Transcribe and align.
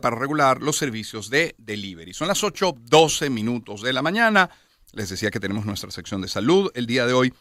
para 0.00 0.16
regular 0.16 0.62
los 0.62 0.76
servicios 0.76 1.30
de 1.30 1.54
delivery. 1.58 2.12
Son 2.14 2.28
las 2.28 2.42
8.12 2.42 3.30
minutos 3.30 3.82
de 3.82 3.92
la 3.92 4.02
mañana. 4.02 4.50
Les 4.92 5.08
decía 5.08 5.30
que 5.30 5.40
tenemos 5.40 5.66
nuestra 5.66 5.90
sección 5.90 6.20
de 6.22 6.28
salud 6.28 6.70
el 6.74 6.86
día 6.86 7.06
de 7.06 7.12
hoy. 7.12 7.34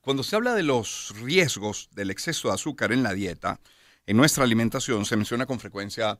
Cuando 0.00 0.22
se 0.22 0.36
habla 0.36 0.54
de 0.54 0.62
los 0.62 1.14
riesgos 1.20 1.88
del 1.92 2.10
exceso 2.10 2.48
de 2.48 2.54
azúcar 2.54 2.92
en 2.92 3.02
la 3.02 3.12
dieta, 3.12 3.60
en 4.06 4.16
nuestra 4.16 4.44
alimentación 4.44 5.04
se 5.04 5.16
menciona 5.16 5.46
con 5.46 5.58
frecuencia, 5.58 6.18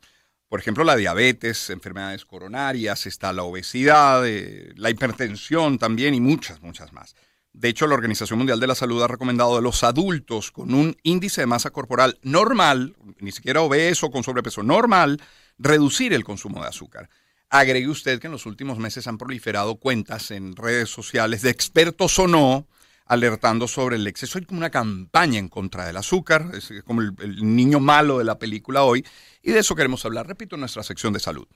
por 0.49 0.61
ejemplo, 0.61 0.85
la 0.85 0.97
diabetes, 0.97 1.71
enfermedades 1.71 2.25
coronarias, 2.25 3.07
está 3.07 3.33
la 3.33 3.45
obesidad, 3.45 4.27
eh, 4.27 4.73
la 4.77 4.91
hipertensión 4.91 5.79
también 5.79 6.15
y 6.15 6.21
muchas, 6.21 6.61
muchas 6.63 6.93
más. 6.93 7.15
De 7.53 7.69
hecho, 7.69 7.87
la 7.87 7.95
Organización 7.95 8.39
Mundial 8.39 8.61
de 8.61 8.67
la 8.67 8.75
Salud 8.75 9.03
ha 9.03 9.09
recomendado 9.09 9.57
a 9.57 9.63
los 9.63 9.83
adultos 9.83 10.53
con 10.53 10.75
un 10.75 10.95
índice 11.03 11.41
de 11.41 11.47
masa 11.47 11.71
corporal 11.71 12.19
normal, 12.23 12.95
ni 13.19 13.33
siquiera 13.33 13.63
obeso 13.63 14.11
con 14.11 14.23
sobrepeso 14.23 14.63
normal, 14.63 15.23
reducir 15.59 16.13
el 16.13 16.25
consumo 16.25 16.63
de 16.63 16.69
azúcar. 16.69 17.09
Agregue 17.49 17.89
usted 17.89 18.21
que 18.21 18.27
en 18.27 18.33
los 18.33 18.47
últimos 18.47 18.79
meses 18.79 19.07
han 19.07 19.19
proliferado 19.19 19.77
cuentas 19.77 20.31
en 20.31 20.57
redes 20.57 20.91
sociales 20.91 21.43
de 21.43 21.51
expertos 21.51 22.19
o 22.19 22.27
no, 22.27 22.67
alertando 23.07 23.69
sobre 23.69 23.97
el 23.97 24.07
exceso. 24.07 24.39
Hay 24.39 24.45
como 24.45 24.59
una 24.59 24.71
campaña 24.71 25.39
en 25.39 25.49
contra 25.49 25.87
del 25.87 25.97
azúcar, 25.97 26.51
es 26.55 26.73
como 26.85 27.03
el, 27.03 27.15
niño 27.55 27.79
malo 27.79 28.19
de 28.19 28.25
la 28.25 28.39
película 28.39 28.83
hoy, 28.83 29.07
y 29.43 29.53
de 29.53 29.61
eso 29.61 29.77
queremos 29.77 30.05
hablar, 30.05 30.27
repito, 30.27 30.57
en 30.57 30.61
nuestra 30.61 30.83
sección 30.83 31.13
de 31.13 31.21
salud. 31.21 31.47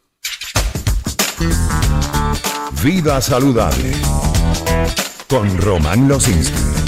Vida 2.84 3.20
saludable 3.20 3.92
con 5.28 5.56
Román 5.59 6.06
Losinski. 6.06 6.79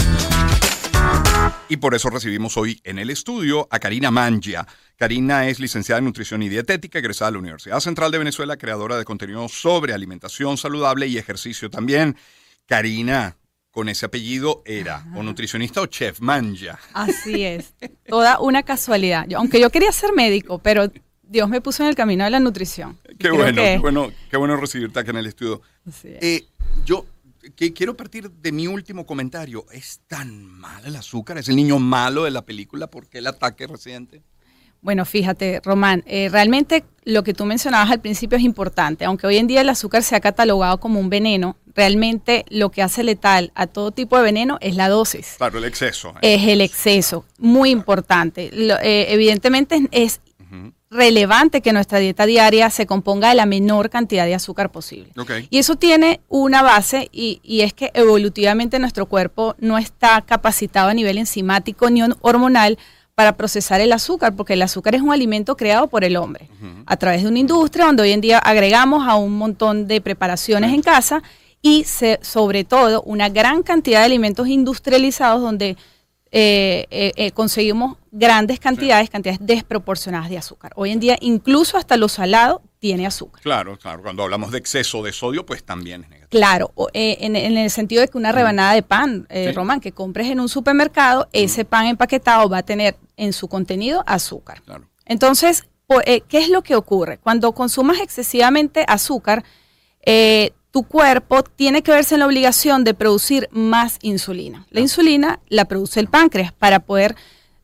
Y 1.72 1.78
por 1.78 1.94
eso 1.94 2.10
recibimos 2.10 2.58
hoy 2.58 2.78
en 2.84 2.98
el 2.98 3.08
estudio 3.08 3.66
a 3.70 3.78
Karina 3.78 4.10
Mangia. 4.10 4.66
Karina 4.98 5.48
es 5.48 5.58
licenciada 5.58 6.00
en 6.00 6.04
nutrición 6.04 6.42
y 6.42 6.50
dietética, 6.50 6.98
egresada 6.98 7.30
de 7.30 7.32
la 7.32 7.38
Universidad 7.38 7.80
Central 7.80 8.12
de 8.12 8.18
Venezuela, 8.18 8.58
creadora 8.58 8.98
de 8.98 9.06
contenido 9.06 9.48
sobre 9.48 9.94
alimentación 9.94 10.58
saludable 10.58 11.06
y 11.06 11.16
ejercicio 11.16 11.70
también. 11.70 12.14
Karina, 12.66 13.38
con 13.70 13.88
ese 13.88 14.04
apellido 14.04 14.62
era 14.66 15.06
o 15.16 15.22
nutricionista 15.22 15.80
o 15.80 15.86
chef 15.86 16.20
Mangia. 16.20 16.78
Así 16.92 17.42
es, 17.46 17.72
toda 18.06 18.38
una 18.38 18.64
casualidad. 18.64 19.24
Yo, 19.26 19.38
aunque 19.38 19.58
yo 19.58 19.70
quería 19.70 19.92
ser 19.92 20.12
médico, 20.12 20.58
pero 20.58 20.92
Dios 21.22 21.48
me 21.48 21.62
puso 21.62 21.84
en 21.84 21.88
el 21.88 21.94
camino 21.94 22.24
de 22.24 22.28
la 22.32 22.38
nutrición. 22.40 22.98
Qué 23.02 23.16
Creo 23.16 23.36
bueno, 23.36 23.62
que- 23.62 23.68
qué 23.72 23.78
bueno, 23.78 24.12
qué 24.30 24.36
bueno 24.36 24.56
recibirte 24.56 25.00
acá 25.00 25.12
en 25.12 25.16
el 25.16 25.26
estudio. 25.26 25.62
Así 25.88 26.08
es. 26.08 26.18
Eh, 26.22 26.44
yo 26.84 27.06
que 27.56 27.72
quiero 27.72 27.96
partir 27.96 28.30
de 28.30 28.52
mi 28.52 28.66
último 28.66 29.04
comentario. 29.06 29.66
¿Es 29.72 30.00
tan 30.06 30.44
mal 30.44 30.84
el 30.86 30.96
azúcar? 30.96 31.38
¿Es 31.38 31.48
el 31.48 31.56
niño 31.56 31.78
malo 31.78 32.24
de 32.24 32.30
la 32.30 32.42
película? 32.44 32.86
¿Por 32.88 33.08
qué 33.08 33.18
el 33.18 33.26
ataque 33.26 33.66
reciente? 33.66 34.22
Bueno, 34.80 35.04
fíjate, 35.04 35.60
Román, 35.64 36.02
eh, 36.06 36.28
realmente 36.28 36.84
lo 37.04 37.22
que 37.22 37.34
tú 37.34 37.44
mencionabas 37.44 37.90
al 37.92 38.00
principio 38.00 38.36
es 38.36 38.42
importante. 38.42 39.04
Aunque 39.04 39.28
hoy 39.28 39.36
en 39.36 39.46
día 39.46 39.60
el 39.60 39.68
azúcar 39.68 40.02
se 40.02 40.16
ha 40.16 40.20
catalogado 40.20 40.80
como 40.80 40.98
un 40.98 41.08
veneno, 41.08 41.56
realmente 41.74 42.44
lo 42.48 42.70
que 42.70 42.82
hace 42.82 43.04
letal 43.04 43.52
a 43.54 43.68
todo 43.68 43.92
tipo 43.92 44.16
de 44.16 44.24
veneno 44.24 44.58
es 44.60 44.74
la 44.74 44.88
dosis. 44.88 45.34
Claro, 45.38 45.58
el 45.58 45.66
exceso. 45.66 46.14
¿eh? 46.20 46.34
Es 46.34 46.48
el 46.48 46.60
exceso, 46.60 47.24
muy 47.38 47.70
importante. 47.70 48.50
Lo- 48.52 48.78
eh, 48.80 49.12
evidentemente 49.12 49.76
es, 49.76 49.86
es 49.92 50.20
relevante 50.92 51.62
que 51.62 51.72
nuestra 51.72 51.98
dieta 51.98 52.26
diaria 52.26 52.68
se 52.70 52.86
componga 52.86 53.30
de 53.30 53.34
la 53.34 53.46
menor 53.46 53.88
cantidad 53.90 54.26
de 54.26 54.34
azúcar 54.34 54.70
posible. 54.70 55.10
Y 55.50 55.58
eso 55.58 55.76
tiene 55.76 56.20
una 56.28 56.62
base 56.62 57.08
y, 57.12 57.40
y 57.42 57.62
es 57.62 57.72
que 57.72 57.90
evolutivamente 57.94 58.78
nuestro 58.78 59.06
cuerpo 59.06 59.54
no 59.58 59.78
está 59.78 60.20
capacitado 60.22 60.88
a 60.90 60.94
nivel 60.94 61.16
enzimático 61.18 61.88
ni 61.90 62.02
on- 62.02 62.16
hormonal 62.20 62.78
para 63.14 63.36
procesar 63.36 63.80
el 63.80 63.92
azúcar, 63.92 64.34
porque 64.36 64.54
el 64.54 64.62
azúcar 64.62 64.94
es 64.94 65.02
un 65.02 65.12
alimento 65.12 65.56
creado 65.56 65.86
por 65.86 66.02
el 66.04 66.16
hombre 66.16 66.48
a 66.86 66.96
través 66.96 67.22
de 67.22 67.28
una 67.28 67.38
industria 67.38 67.86
donde 67.86 68.02
hoy 68.04 68.12
en 68.12 68.20
día 68.20 68.38
agregamos 68.38 69.06
a 69.08 69.16
un 69.16 69.36
montón 69.36 69.86
de 69.86 70.00
preparaciones 70.00 70.72
en 70.72 70.82
casa 70.82 71.22
y 71.60 71.84
se- 71.84 72.18
sobre 72.22 72.64
todo 72.64 73.02
una 73.02 73.28
gran 73.28 73.62
cantidad 73.62 74.00
de 74.00 74.06
alimentos 74.06 74.48
industrializados 74.48 75.40
donde 75.42 75.76
eh, 76.32 76.86
eh, 76.90 77.12
eh, 77.16 77.30
conseguimos 77.32 77.96
grandes 78.12 78.60
cantidades, 78.60 79.08
cantidades 79.10 79.40
desproporcionadas 79.42 80.28
de 80.28 80.36
azúcar. 80.38 80.72
Hoy 80.76 80.90
en 80.90 81.00
día 81.00 81.16
incluso 81.20 81.78
hasta 81.78 81.96
lo 81.96 82.08
salado 82.08 82.60
tiene 82.78 83.06
azúcar. 83.06 83.42
Claro, 83.42 83.78
claro. 83.78 84.02
Cuando 84.02 84.22
hablamos 84.22 84.52
de 84.52 84.58
exceso 84.58 85.02
de 85.02 85.12
sodio, 85.12 85.46
pues 85.46 85.64
también 85.64 86.04
es 86.04 86.10
negativo. 86.10 86.28
Claro, 86.30 86.72
o, 86.74 86.88
eh, 86.92 87.16
en, 87.20 87.36
en 87.36 87.56
el 87.56 87.70
sentido 87.70 88.02
de 88.02 88.08
que 88.08 88.18
una 88.18 88.30
rebanada 88.30 88.74
de 88.74 88.82
pan, 88.82 89.26
eh, 89.30 89.46
Sí. 89.48 89.52
Román, 89.52 89.80
que 89.80 89.92
compres 89.92 90.28
en 90.28 90.40
un 90.40 90.48
supermercado, 90.48 91.28
ese 91.32 91.64
pan 91.64 91.86
empaquetado 91.86 92.48
va 92.48 92.58
a 92.58 92.62
tener 92.62 92.96
en 93.16 93.32
su 93.32 93.48
contenido 93.48 94.04
azúcar. 94.06 94.62
Claro. 94.62 94.88
Entonces, 95.06 95.64
eh, 96.04 96.20
¿qué 96.28 96.38
es 96.38 96.48
lo 96.48 96.62
que 96.62 96.74
ocurre? 96.76 97.18
Cuando 97.18 97.52
consumas 97.52 97.98
excesivamente 98.00 98.84
azúcar, 98.88 99.42
eh, 100.04 100.52
tu 100.70 100.82
cuerpo 100.84 101.42
tiene 101.42 101.82
que 101.82 101.92
verse 101.92 102.14
en 102.14 102.20
la 102.20 102.26
obligación 102.26 102.84
de 102.84 102.94
producir 102.94 103.48
más 103.52 103.98
insulina. 104.02 104.66
La 104.70 104.80
insulina 104.80 105.40
la 105.48 105.66
produce 105.66 106.00
el 106.00 106.08
páncreas 106.08 106.52
para 106.52 106.80
poder 106.80 107.14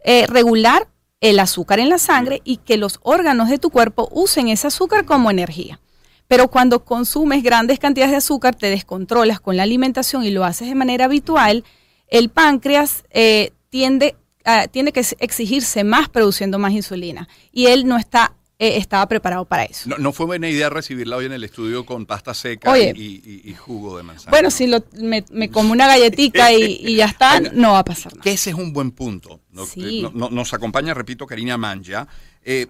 eh, 0.04 0.26
regular 0.26 0.88
el 1.20 1.38
azúcar 1.40 1.80
en 1.80 1.88
la 1.88 1.98
sangre 1.98 2.40
y 2.44 2.58
que 2.58 2.76
los 2.76 3.00
órganos 3.02 3.48
de 3.48 3.58
tu 3.58 3.70
cuerpo 3.70 4.08
usen 4.12 4.48
ese 4.48 4.68
azúcar 4.68 5.04
como 5.04 5.30
energía. 5.30 5.80
Pero 6.28 6.48
cuando 6.48 6.84
consumes 6.84 7.42
grandes 7.42 7.78
cantidades 7.78 8.12
de 8.12 8.18
azúcar, 8.18 8.54
te 8.54 8.68
descontrolas 8.70 9.40
con 9.40 9.56
la 9.56 9.62
alimentación 9.64 10.24
y 10.24 10.30
lo 10.30 10.44
haces 10.44 10.68
de 10.68 10.74
manera 10.74 11.06
habitual, 11.06 11.64
el 12.08 12.28
páncreas 12.28 13.04
eh, 13.10 13.52
tiende, 13.70 14.14
a- 14.44 14.68
tiene 14.68 14.92
que 14.92 15.04
exigirse 15.18 15.84
más 15.84 16.08
produciendo 16.08 16.58
más 16.58 16.72
insulina 16.72 17.28
y 17.50 17.66
él 17.66 17.86
no 17.86 17.96
está, 17.96 18.34
eh, 18.60 18.76
estaba 18.76 19.06
preparado 19.06 19.44
para 19.44 19.64
eso. 19.64 19.88
No, 19.88 19.98
no 19.98 20.12
fue 20.12 20.26
buena 20.26 20.48
idea 20.48 20.68
recibirla 20.68 21.16
hoy 21.16 21.26
en 21.26 21.32
el 21.32 21.44
estudio 21.44 21.86
con 21.86 22.06
pasta 22.06 22.34
seca 22.34 22.72
Oye. 22.72 22.92
y, 22.96 23.22
y- 23.24 23.50
y 23.50 23.54
jugo 23.54 23.96
de 23.96 24.02
manzana. 24.02 24.30
Bueno, 24.30 24.50
si 24.50 24.66
lo- 24.66 24.84
me, 24.94 25.24
me 25.30 25.48
como 25.50 25.72
una 25.72 25.86
galletita 25.86 26.52
y, 26.52 26.80
y 26.82 26.96
ya 26.96 27.06
está, 27.06 27.38
no 27.40 27.72
va 27.72 27.78
a 27.80 27.84
pasar 27.84 28.12
nada. 28.14 28.22
Que 28.22 28.32
ese 28.32 28.50
es 28.50 28.56
un 28.56 28.72
buen 28.72 28.90
punto. 28.90 29.40
Sí. 29.72 30.04
no- 30.12 30.30
nos 30.30 30.52
acompaña, 30.54 30.92
repito, 30.94 31.26
Karina 31.26 31.56
Manja. 31.56 32.08
Eh, 32.44 32.66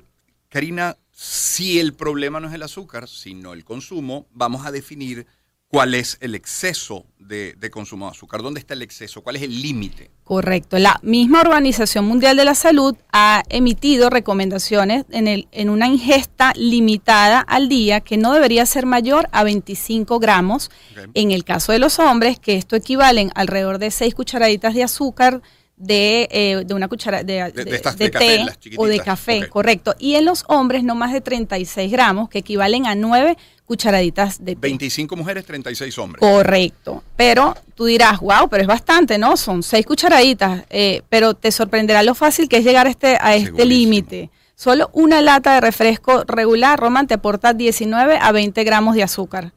Karina, 0.51 0.97
si 1.13 1.79
el 1.81 1.95
problema 1.95 2.39
no 2.41 2.49
es 2.49 2.55
el 2.55 2.63
azúcar, 2.63 3.09
sino 3.09 3.53
el 3.53 3.65
consumo, 3.65 4.27
vamos 4.33 4.67
a 4.67 4.71
definir 4.71 5.27
cuál 5.69 5.95
es 5.95 6.17
el 6.21 6.35
exceso 6.35 7.05
de, 7.19 7.55
de 7.59 7.71
consumo 7.71 8.07
de 8.07 8.13
azúcar. 8.13 8.43
¿Dónde 8.43 8.61
está 8.61 8.75
el 8.75 8.83
exceso? 8.83 9.23
¿Cuál 9.23 9.37
es 9.37 9.43
el 9.43 9.61
límite? 9.61 10.11
Correcto. 10.25 10.79
La 10.79 10.99
misma 11.03 11.43
Organización 11.43 12.07
Mundial 12.07 12.37
de 12.37 12.47
la 12.47 12.55
Salud 12.55 12.97
ha 13.13 13.43
emitido 13.51 14.09
recomendaciones 14.09 15.05
en, 15.11 15.29
el, 15.29 15.47
en 15.53 15.69
una 15.69 15.87
ingesta 15.87 16.53
limitada 16.57 17.41
al 17.41 17.69
día 17.69 18.01
que 18.01 18.17
no 18.17 18.33
debería 18.33 18.65
ser 18.65 18.87
mayor 18.87 19.29
a 19.33 19.45
25 19.45 20.19
gramos. 20.19 20.71
En 21.15 21.33
el 21.33 21.45
caso 21.45 21.73
de 21.73 21.79
los 21.79 21.99
hombres, 21.99 22.39
que 22.39 22.57
esto 22.57 22.75
equivalen 22.75 23.31
alrededor 23.35 23.79
de 23.79 23.91
6 23.91 24.15
cucharaditas 24.15 24.75
de 24.75 24.85
azúcar 24.85 25.43
de, 25.79 26.29
eh, 26.31 26.65
de 26.67 26.75
una 26.75 26.89
cuchara 26.89 27.23
de, 27.23 27.35
De- 27.45 27.53
de 27.53 27.65
de- 27.65 27.77
estas 27.77 27.97
de 27.97 28.07
de 28.07 28.11
café, 28.11 28.47
té 28.61 28.71
o 28.77 28.87
de 28.87 28.99
café, 29.01 29.49
correcto. 29.49 29.95
Y 29.99 30.15
en 30.17 30.25
los 30.25 30.45
hombres 30.49 30.83
no 30.85 30.95
más 30.95 31.13
de 31.13 31.21
36 31.21 31.91
gramos, 31.93 32.29
que 32.29 32.39
equivalen 32.41 32.87
a 32.87 32.95
9 32.95 33.37
cucharaditas 33.65 34.45
de 34.45 34.55
té. 34.55 34.61
25 34.61 35.15
mujeres, 35.15 35.45
36 35.45 35.97
hombres. 35.99 36.21
Correcto. 36.21 37.05
Pero 37.17 37.55
tú 37.75 37.85
dirás, 37.85 38.19
wow, 38.21 38.49
pero 38.51 38.63
es 38.63 38.67
bastante, 38.67 39.19
¿no? 39.19 39.37
Son 39.37 39.63
seis 39.63 39.85
cucharaditas. 39.87 40.65
eh, 40.71 41.03
pero 41.09 41.35
te 41.35 41.53
sorprenderá 41.53 42.03
lo 42.03 42.15
fácil 42.15 42.49
que 42.49 42.57
es 42.59 42.65
llegar 42.65 42.87
a 42.87 42.91
este, 42.91 43.17
a 43.21 43.37
este 43.37 43.65
límite. 43.65 44.31
Solo 44.57 44.91
una 44.93 45.21
lata 45.21 45.55
de 45.55 45.61
refresco 45.61 46.25
regular, 46.27 46.81
Roman, 46.81 47.07
te 47.07 47.15
aporta 47.15 47.53
19 47.53 48.19
a 48.21 48.33
20 48.33 48.65
gramos 48.65 48.97
de 48.97 49.05
azúcar. 49.05 49.53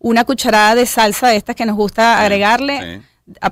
Una 0.00 0.24
cucharada 0.24 0.74
de 0.74 0.86
salsa 0.86 1.28
de 1.28 1.36
estas 1.36 1.54
que 1.54 1.66
nos 1.66 1.76
gusta 1.76 2.16
Sí, 2.16 2.22
agregarle 2.24 2.96
sí. 2.98 3.06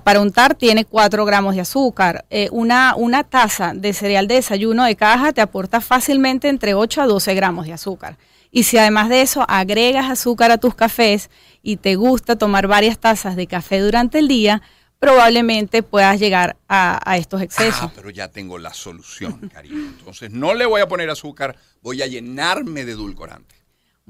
Para 0.04 0.20
untar 0.20 0.54
tiene 0.54 0.84
4 0.84 1.24
gramos 1.24 1.54
de 1.54 1.60
azúcar. 1.60 2.24
Eh, 2.30 2.48
una, 2.52 2.94
una 2.96 3.24
taza 3.24 3.72
de 3.74 3.92
cereal 3.92 4.28
de 4.28 4.36
desayuno 4.36 4.84
de 4.84 4.96
caja 4.96 5.32
te 5.32 5.40
aporta 5.40 5.80
fácilmente 5.80 6.48
entre 6.48 6.74
8 6.74 7.02
a 7.02 7.06
12 7.06 7.34
gramos 7.34 7.66
de 7.66 7.72
azúcar. 7.72 8.18
Y 8.50 8.62
si 8.62 8.78
además 8.78 9.08
de 9.08 9.20
eso 9.20 9.44
agregas 9.48 10.10
azúcar 10.10 10.50
a 10.50 10.58
tus 10.58 10.74
cafés 10.74 11.30
y 11.62 11.76
te 11.76 11.96
gusta 11.96 12.36
tomar 12.36 12.66
varias 12.66 12.98
tazas 12.98 13.36
de 13.36 13.46
café 13.46 13.78
durante 13.80 14.18
el 14.18 14.28
día, 14.28 14.62
probablemente 14.98 15.82
puedas 15.82 16.18
llegar 16.18 16.56
a, 16.68 16.98
a 17.04 17.18
estos 17.18 17.42
excesos. 17.42 17.82
Ah, 17.82 17.92
pero 17.94 18.10
ya 18.10 18.28
tengo 18.28 18.58
la 18.58 18.72
solución, 18.72 19.48
Karina. 19.52 19.76
Entonces 19.98 20.30
no 20.30 20.54
le 20.54 20.66
voy 20.66 20.80
a 20.80 20.88
poner 20.88 21.10
azúcar, 21.10 21.56
voy 21.82 22.02
a 22.02 22.06
llenarme 22.06 22.84
de 22.84 22.92
edulcorante. 22.92 23.57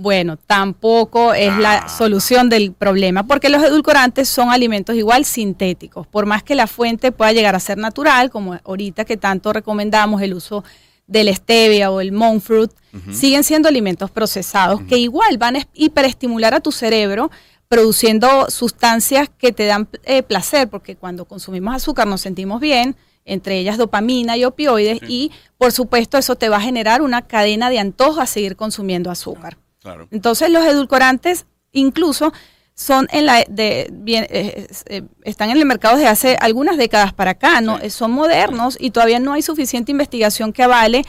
Bueno, 0.01 0.37
tampoco 0.37 1.35
es 1.35 1.51
Ah. 1.51 1.59
la 1.59 1.89
solución 1.89 2.49
del 2.49 2.73
problema, 2.73 3.25
porque 3.25 3.49
los 3.49 3.65
edulcorantes 3.65 4.29
son 4.29 4.51
alimentos 4.51 4.95
igual 4.95 5.25
sintéticos. 5.25 6.07
Por 6.07 6.25
más 6.25 6.45
que 6.45 6.55
la 6.55 6.69
fuente 6.69 7.11
pueda 7.11 7.33
llegar 7.33 7.57
a 7.57 7.61
ser 7.61 7.79
natural, 7.79 8.31
como 8.31 8.57
ahorita 8.65 9.05
que 9.05 9.17
tanto 9.17 9.53
recomendamos 9.53 10.23
el 10.23 10.35
uso 10.35 10.63
del 11.09 11.35
stevia 11.35 11.91
o 11.91 12.01
el 12.01 12.13
monk 12.13 12.41
fruit, 12.41 12.71
siguen 13.13 13.43
siendo 13.43 13.69
alimentos 13.69 14.09
procesados 14.11 14.83
que 14.83 14.99
igual 14.99 15.37
van 15.37 15.57
a 15.57 15.67
hiperestimular 15.75 16.55
a 16.55 16.61
tu 16.61 16.71
cerebro 16.71 17.31
produciendo 17.67 18.49
sustancias 18.51 19.29
que 19.37 19.51
te 19.53 19.67
dan 19.67 19.89
eh, 20.05 20.23
placer, 20.23 20.69
porque 20.69 20.95
cuando 20.95 21.25
consumimos 21.25 21.75
azúcar 21.75 22.07
nos 22.07 22.21
sentimos 22.21 22.61
bien, 22.61 22.95
entre 23.25 23.59
ellas 23.59 23.77
dopamina 23.79 24.37
y 24.37 24.45
opioides, 24.45 25.01
y 25.09 25.33
por 25.59 25.73
supuesto 25.73 26.19
eso 26.19 26.37
te 26.37 26.49
va 26.49 26.59
a 26.59 26.61
generar 26.61 27.03
una 27.03 27.23
cadena 27.23 27.69
de 27.69 27.79
antojo 27.81 28.21
a 28.21 28.27
seguir 28.27 28.55
consumiendo 28.57 29.11
azúcar. 29.11 29.59
Claro. 29.81 30.09
Entonces 30.11 30.51
los 30.51 30.65
edulcorantes 30.65 31.47
incluso 31.73 32.33
son 32.75 33.09
en 33.11 33.27
la 33.27 33.45
de 33.49 33.89
bien, 33.93 34.27
eh, 34.31 34.69
eh, 34.87 35.03
están 35.25 35.51
en 35.51 35.57
el 35.57 35.67
mercado 35.67 35.97
desde 35.97 36.09
hace 36.09 36.37
algunas 36.41 36.77
décadas 36.77 37.13
para 37.13 37.33
acá, 37.33 37.61
no 37.61 37.79
Sí. 37.81 37.91
son 37.91 38.13
modernos 38.13 38.77
y 38.81 38.91
todavía 38.93 39.19
no 39.19 39.33
hay 39.33 39.43
suficiente 39.43 39.91
investigación 39.91 40.53
que 40.53 40.63
avale 40.63 41.03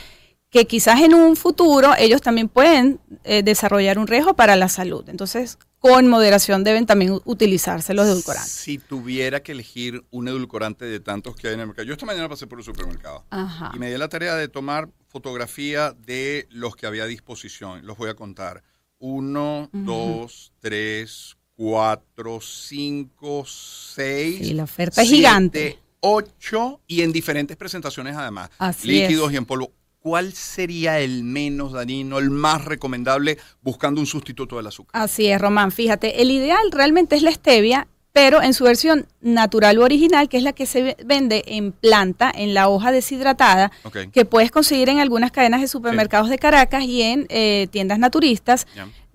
que 0.49 0.65
quizás 0.65 1.01
en 1.01 1.13
un 1.13 1.35
futuro 1.35 1.93
ellos 1.99 2.21
también 2.23 2.49
pueden 2.49 2.99
eh, 3.23 3.43
desarrollar 3.43 3.99
un 3.99 4.07
riesgo 4.07 4.35
para 4.35 4.55
la 4.55 4.67
salud. 4.67 5.07
Entonces, 5.07 5.59
con 5.77 6.07
moderación 6.07 6.63
deben 6.63 6.87
también 6.87 7.19
utilizarse 7.25 7.93
los 7.93 8.07
edulcorantes. 8.07 8.51
Si 8.51 8.79
tuviera 8.79 9.43
que 9.43 9.51
elegir 9.51 10.03
un 10.09 10.27
edulcorante 10.27 10.85
de 10.85 10.99
tantos 10.99 11.35
que 11.35 11.49
hay 11.49 11.53
en 11.53 11.59
el 11.59 11.67
mercado. 11.67 11.85
Yo 11.85 11.93
esta 11.93 12.07
mañana 12.07 12.27
pasé 12.27 12.47
por 12.47 12.57
un 12.57 12.63
supermercado 12.63 13.25
Ajá. 13.29 13.71
y 13.75 13.77
me 13.79 13.91
di 13.91 13.97
la 13.99 14.09
tarea 14.09 14.33
de 14.35 14.47
tomar 14.47 14.89
fotografía 15.09 15.91
de 15.91 16.47
los 16.49 16.75
que 16.75 16.85
había 16.85 17.03
a 17.03 17.07
disposición. 17.07 17.85
Los 17.85 17.97
voy 17.97 18.09
a 18.09 18.13
contar. 18.13 18.63
Uno, 18.99 19.69
dos, 19.73 20.53
tres, 20.59 21.37
cuatro, 21.55 22.39
cinco, 22.41 23.43
seis. 23.45 24.39
Sí, 24.39 24.53
la 24.53 24.63
oferta 24.63 25.01
es 25.01 25.07
siete, 25.09 25.17
gigante. 25.17 25.79
Ocho 26.01 26.81
y 26.87 27.01
en 27.01 27.11
diferentes 27.11 27.57
presentaciones 27.57 28.15
además. 28.15 28.49
Así 28.57 28.87
líquidos 28.87 29.27
es. 29.27 29.33
y 29.33 29.37
en 29.37 29.45
polvo. 29.45 29.73
¿Cuál 29.99 30.31
sería 30.31 31.01
el 31.01 31.25
menos 31.25 31.73
dañino, 31.73 32.19
el 32.19 32.29
más 32.29 32.63
recomendable 32.63 33.37
buscando 33.61 33.99
un 33.99 34.07
sustituto 34.07 34.55
del 34.55 34.67
azúcar? 34.67 35.01
Así 35.01 35.27
es, 35.27 35.41
Román. 35.41 35.73
Fíjate, 35.73 36.21
el 36.21 36.31
ideal 36.31 36.71
realmente 36.71 37.17
es 37.17 37.21
la 37.21 37.33
stevia, 37.33 37.87
pero 38.11 38.41
en 38.41 38.53
su 38.53 38.63
versión 38.63 39.05
natural 39.21 39.77
o 39.77 39.83
original, 39.83 40.27
que 40.29 40.37
es 40.37 40.43
la 40.43 40.53
que 40.53 40.65
se 40.65 40.81
ve- 40.81 40.97
vende 41.05 41.43
en 41.47 41.71
planta, 41.71 42.31
en 42.33 42.53
la 42.53 42.67
hoja 42.67 42.91
deshidratada, 42.91 43.71
que 44.11 44.25
puedes 44.25 44.51
conseguir 44.51 44.89
en 44.89 44.99
algunas 44.99 45.31
cadenas 45.31 45.61
de 45.61 45.67
supermercados 45.67 46.29
de 46.29 46.37
Caracas 46.39 46.83
y 46.83 47.01
en 47.03 47.25
eh, 47.29 47.67
tiendas 47.71 47.99
naturistas. 47.99 48.65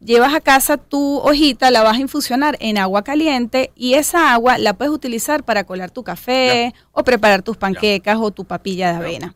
Llevas 0.03 0.35
a 0.35 0.41
casa 0.41 0.77
tu 0.77 1.19
hojita, 1.19 1.71
la 1.71 1.83
vas 1.83 1.97
a 1.97 2.01
infusionar 2.01 2.57
en 2.61 2.77
agua 2.79 3.03
caliente 3.03 3.73
y 3.75 3.95
esa 3.95 4.33
agua 4.35 4.59
la 4.59 4.75
puedes 4.75 4.93
utilizar 4.93 5.45
para 5.45 5.65
colar 5.65 5.91
tu 5.91 6.03
café 6.05 6.75
o 6.93 7.03
preparar 7.05 7.43
tus 7.43 7.57
panquecas 7.57 8.19
o 8.21 8.31
tu 8.31 8.45
papilla 8.45 8.91
de 8.93 8.97
avena. 8.99 9.35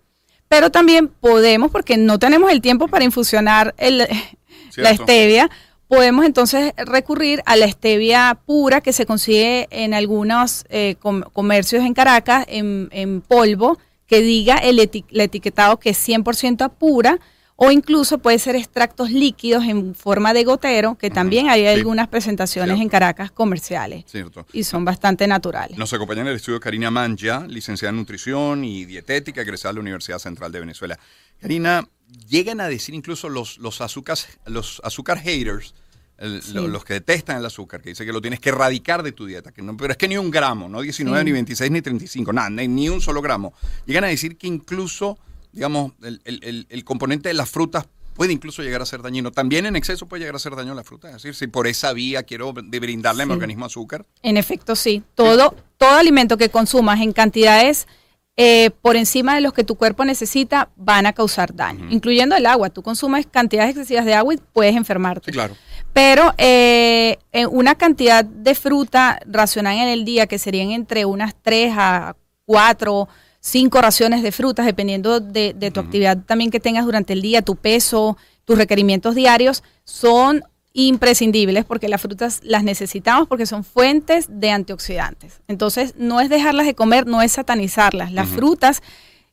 Pero 0.49 0.71
también 0.71 1.09
podemos, 1.09 1.71
porque 1.71 1.97
no 1.97 2.19
tenemos 2.19 2.51
el 2.53 2.61
tiempo 2.61 2.87
para 2.89 3.05
infusionar 3.05 3.75
el, 3.79 3.99
la 4.77 4.91
stevia, 5.05 5.51
podemos 5.89 6.25
entonces 6.27 6.73
recurrir 6.77 7.43
a 7.47 7.57
la 7.57 7.67
stevia 7.69 8.39
pura 8.47 8.81
que 8.81 8.93
se 8.93 9.07
consigue 9.07 9.67
en 9.71 9.95
algunos 9.95 10.65
eh, 10.69 10.97
com- 11.01 11.23
comercios 11.33 11.85
en 11.85 11.95
Caracas 11.95 12.45
en, 12.49 12.89
en 12.93 13.21
polvo, 13.23 13.79
que 14.07 14.21
diga 14.21 14.57
el 14.57 14.79
etiquetado 14.79 15.79
que 15.79 15.91
es 15.91 16.09
100% 16.09 16.71
pura, 16.79 17.19
o 17.61 17.73
incluso 17.73 18.19
puede 18.19 18.39
ser 18.39 18.55
extractos 18.55 19.11
líquidos 19.11 19.65
en 19.65 19.97
forma 19.97 20.33
de 20.33 20.45
gotero, 20.45 20.95
que 20.95 21.11
también 21.11 21.49
hay 21.49 21.63
sí. 21.63 21.67
algunas 21.67 22.07
presentaciones 22.07 22.81
en. 22.81 22.89
Caracas 22.89 23.33
comerciales 23.33 24.05
Cierto. 24.07 24.47
y 24.53 24.63
son 24.63 24.85
bastante 24.85 25.27
naturales. 25.27 25.77
Nos 25.77 25.93
acompaña 25.93 26.21
en 26.23 26.29
el 26.29 26.37
estudio 26.37 26.61
Karina 26.61 26.91
Manja, 26.93 27.45
licenciada 27.49 27.91
en 27.91 27.97
nutrición 27.97 28.63
y 28.65 28.85
dietética, 28.85 29.43
egresada 29.43 29.73
de 29.73 29.75
la 29.75 29.81
Universidad 29.81 30.21
Central 30.21 30.53
de 30.53 30.61
Venezuela. 30.61 30.97
Karina, 31.41 31.89
llegan 32.29 32.61
a 32.61 32.69
decir 32.69 32.95
incluso 32.95 33.29
los, 33.29 33.59
los, 33.59 33.81
azúcar, 33.81 34.17
los 34.47 34.81
azúcar 34.85 35.19
haters, 35.19 35.75
el- 36.17 36.41
Sí. 36.43 36.53
lo- 36.55 36.69
los 36.69 36.85
que 36.85 36.95
detestan 36.95 37.39
el 37.39 37.45
azúcar, 37.45 37.83
que 37.83 37.89
dicen 37.91 38.07
que 38.07 38.13
lo 38.13 38.21
tienes 38.23 38.39
que 38.39 38.51
erradicar 38.51 39.03
de 39.03 39.11
tu 39.11 39.27
dieta, 39.27 39.51
que 39.51 39.63
no, 39.63 39.77
pero 39.77 39.91
es 39.93 39.97
que 39.99 40.07
ni 40.07 40.17
un 40.17 40.31
gramo, 40.31 40.69
no 40.69 40.81
19, 40.81 41.19
Sí. 41.21 41.25
ni 41.25 41.33
26, 41.33 41.71
ni 41.73 41.83
35, 41.83 42.33
nada, 42.33 42.51
ni, 42.51 42.69
ni 42.69 42.89
un 42.89 43.01
solo 43.01 43.21
gramo. 43.21 43.53
Llegan 43.85 44.05
a 44.05 44.09
decir 44.09 44.37
que 44.39 44.47
incluso, 44.47 45.19
digamos, 45.53 45.93
el, 46.03 46.21
el- 46.25 46.41
el- 46.43 46.67
el 46.69 46.85
componente 46.85 47.29
de 47.29 47.35
las 47.35 47.49
frutas 47.49 47.87
puede 48.15 48.33
incluso 48.33 48.63
llegar 48.63 48.83
a 48.83 48.87
ser 48.87 49.01
dañino. 49.03 49.31
También 49.31 49.65
en 49.67 49.77
exceso 49.77 50.07
puede 50.07 50.21
llegar 50.21 50.35
a 50.35 50.39
ser 50.41 50.57
daño 50.57 50.75
la 50.75 50.83
fruta. 50.83 51.09
Es 51.09 51.15
decir, 51.15 51.35
si 51.35 51.47
por 51.47 51.67
esa 51.69 51.93
vía 51.93 52.25
quiero 52.25 52.53
brindarle 52.53 53.23
a 53.23 53.27
mi 53.27 53.31
Sí. 53.31 53.35
organismo 53.35 53.65
azúcar, 53.67 54.05
En 54.23 54.37
efecto, 54.37 54.75
sí. 54.75 55.03
Todo, 55.15 55.55
todo 55.77 55.91
alimento 55.97 56.37
que 56.37 56.49
consumas 56.49 57.01
en 57.01 57.13
cantidades 57.13 57.87
eh, 58.41 58.71
por 58.83 58.95
encima 58.95 59.35
de 59.35 59.41
los 59.41 59.53
que 59.53 59.65
tu 59.65 59.75
cuerpo 59.75 60.05
necesita 60.05 60.69
van 60.77 61.07
a 61.07 61.13
causar 61.13 61.55
daño, 61.57 61.89
incluyendo 61.91 62.37
el 62.37 62.47
agua. 62.47 62.71
Tú 62.71 62.83
consumes 62.85 63.27
cantidades 63.27 63.71
excesivas 63.71 64.05
de 64.05 64.15
agua 64.15 64.35
y 64.35 64.39
puedes 64.53 64.77
enfermarte. 64.77 65.27
sí, 65.27 65.33
claro. 65.33 65.57
Pero 65.93 66.33
eh, 66.39 67.19
una 67.51 67.75
cantidad 67.75 68.25
de 68.25 68.55
fruta 68.55 69.19
racional 69.27 69.77
en 69.79 69.89
el 69.89 70.05
día, 70.05 70.29
que 70.29 70.39
serían 70.39 70.71
entre 70.71 71.05
unas 71.05 71.35
3 71.43 71.73
a 71.77 72.15
4, 72.47 73.09
5 73.41 73.81
raciones 73.81 74.23
de 74.23 74.33
frutas, 74.33 74.67
dependiendo 74.67 75.21
de, 75.21 75.55
de 75.55 75.71
tu 75.71 75.81
actividad 75.81 76.19
también 76.27 76.51
que 76.51 76.61
tengas 76.61 76.85
durante 76.85 77.13
el 77.13 77.23
día, 77.23 77.43
tu 77.43 77.57
peso, 77.57 78.17
tus 78.45 78.59
requerimientos 78.59 79.15
diarios, 79.15 79.63
son 79.85 80.43
imprescindibles 80.73 81.65
porque 81.65 81.89
las 81.89 82.01
frutas 82.01 82.41
las 82.43 82.63
necesitamos 82.63 83.27
porque 83.27 83.47
son 83.47 83.65
fuentes 83.65 84.27
de 84.29 84.51
antioxidantes. 84.51 85.41
Entonces, 85.49 85.95
no 85.97 86.21
es 86.21 86.29
dejarlas 86.29 86.67
de 86.67 86.75
comer, 86.75 87.07
no 87.07 87.23
es 87.23 87.33
satanizarlas. 87.33 88.13
Las 88.13 88.29
frutas 88.29 88.83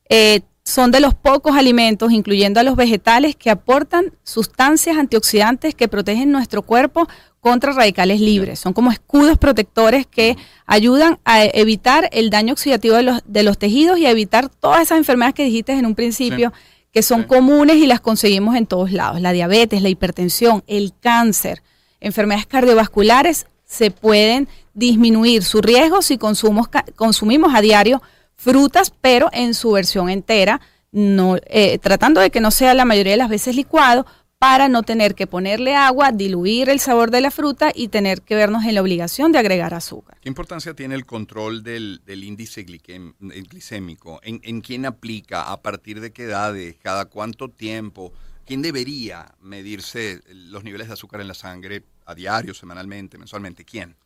eh, 0.08 0.40
son 0.64 0.90
de 0.90 1.00
los 1.00 1.14
pocos 1.14 1.56
alimentos, 1.56 2.10
incluyendo 2.10 2.58
a 2.58 2.64
los 2.64 2.74
vegetales, 2.74 3.36
que 3.36 3.50
aportan 3.50 4.12
sustancias 4.24 4.96
antioxidantes 4.96 5.74
que 5.74 5.88
protegen 5.88 6.32
nuestro 6.32 6.62
cuerpo 6.62 7.08
contra 7.46 7.70
radicales 7.72 8.20
libres. 8.20 8.58
Son 8.58 8.72
como 8.72 8.90
escudos 8.90 9.38
protectores 9.38 10.04
que 10.04 10.36
ayudan 10.66 11.20
a 11.24 11.44
evitar 11.44 12.08
el 12.10 12.28
daño 12.28 12.54
oxidativo 12.54 12.96
de 12.96 13.04
los, 13.04 13.20
de 13.24 13.44
los 13.44 13.56
tejidos 13.56 14.00
y 14.00 14.06
a 14.06 14.10
evitar 14.10 14.48
todas 14.48 14.82
esas 14.82 14.98
enfermedades 14.98 15.36
que 15.36 15.44
dijiste 15.44 15.70
en 15.70 15.86
un 15.86 15.94
principio, 15.94 16.52
que 16.92 17.02
son 17.02 17.20
Sí. 17.20 17.26
comunes 17.28 17.76
y 17.76 17.86
las 17.86 18.00
conseguimos 18.00 18.56
en 18.56 18.66
todos 18.66 18.90
lados. 18.90 19.20
La 19.20 19.30
diabetes, 19.30 19.80
la 19.80 19.88
hipertensión, 19.88 20.64
el 20.66 20.92
cáncer, 21.00 21.62
enfermedades 22.00 22.46
cardiovasculares 22.46 23.46
se 23.64 23.92
pueden 23.92 24.48
disminuir 24.74 25.44
su 25.44 25.62
riesgo 25.62 26.02
si 26.02 26.18
consumos, 26.18 26.66
consumimos 26.96 27.54
a 27.54 27.60
diario 27.60 28.02
frutas, 28.34 28.92
pero 29.00 29.28
en 29.32 29.54
su 29.54 29.70
versión 29.70 30.08
entera, 30.10 30.60
no, 30.90 31.36
eh, 31.46 31.78
tratando 31.78 32.20
de 32.20 32.30
que 32.30 32.40
no 32.40 32.50
sea 32.50 32.74
la 32.74 32.84
mayoría 32.84 33.12
de 33.12 33.18
las 33.18 33.28
veces 33.28 33.54
licuado 33.54 34.04
para 34.38 34.68
no 34.68 34.82
tener 34.82 35.14
que 35.14 35.26
ponerle 35.26 35.74
agua, 35.74 36.12
diluir 36.12 36.68
el 36.68 36.78
sabor 36.78 37.10
de 37.10 37.20
la 37.20 37.30
fruta 37.30 37.72
y 37.74 37.88
tener 37.88 38.22
que 38.22 38.34
vernos 38.34 38.64
en 38.64 38.74
la 38.74 38.82
obligación 38.82 39.32
de 39.32 39.38
agregar 39.38 39.72
azúcar. 39.72 40.18
¿Qué 40.20 40.28
importancia 40.28 40.74
tiene 40.74 40.94
el 40.94 41.06
control 41.06 41.62
del, 41.62 42.02
del 42.04 42.22
índice 42.22 42.60
eh, 42.60 43.12
glicémico? 43.48 44.20
¿En, 44.22 44.40
¿En 44.42 44.60
quién 44.60 44.84
aplica? 44.84 45.50
¿A 45.50 45.62
partir 45.62 46.00
de 46.00 46.12
qué 46.12 46.24
edades? 46.24 46.76
¿Cada 46.82 47.06
cuánto 47.06 47.48
tiempo? 47.48 48.12
¿Quién 48.44 48.62
debería 48.62 49.34
medirse 49.40 50.20
los 50.28 50.62
niveles 50.62 50.88
de 50.88 50.92
azúcar 50.92 51.20
en 51.20 51.28
la 51.28 51.34
sangre 51.34 51.82
a 52.04 52.14
diario, 52.14 52.52
semanalmente, 52.52 53.18
mensualmente? 53.18 53.64
¿Quién? 53.64 53.96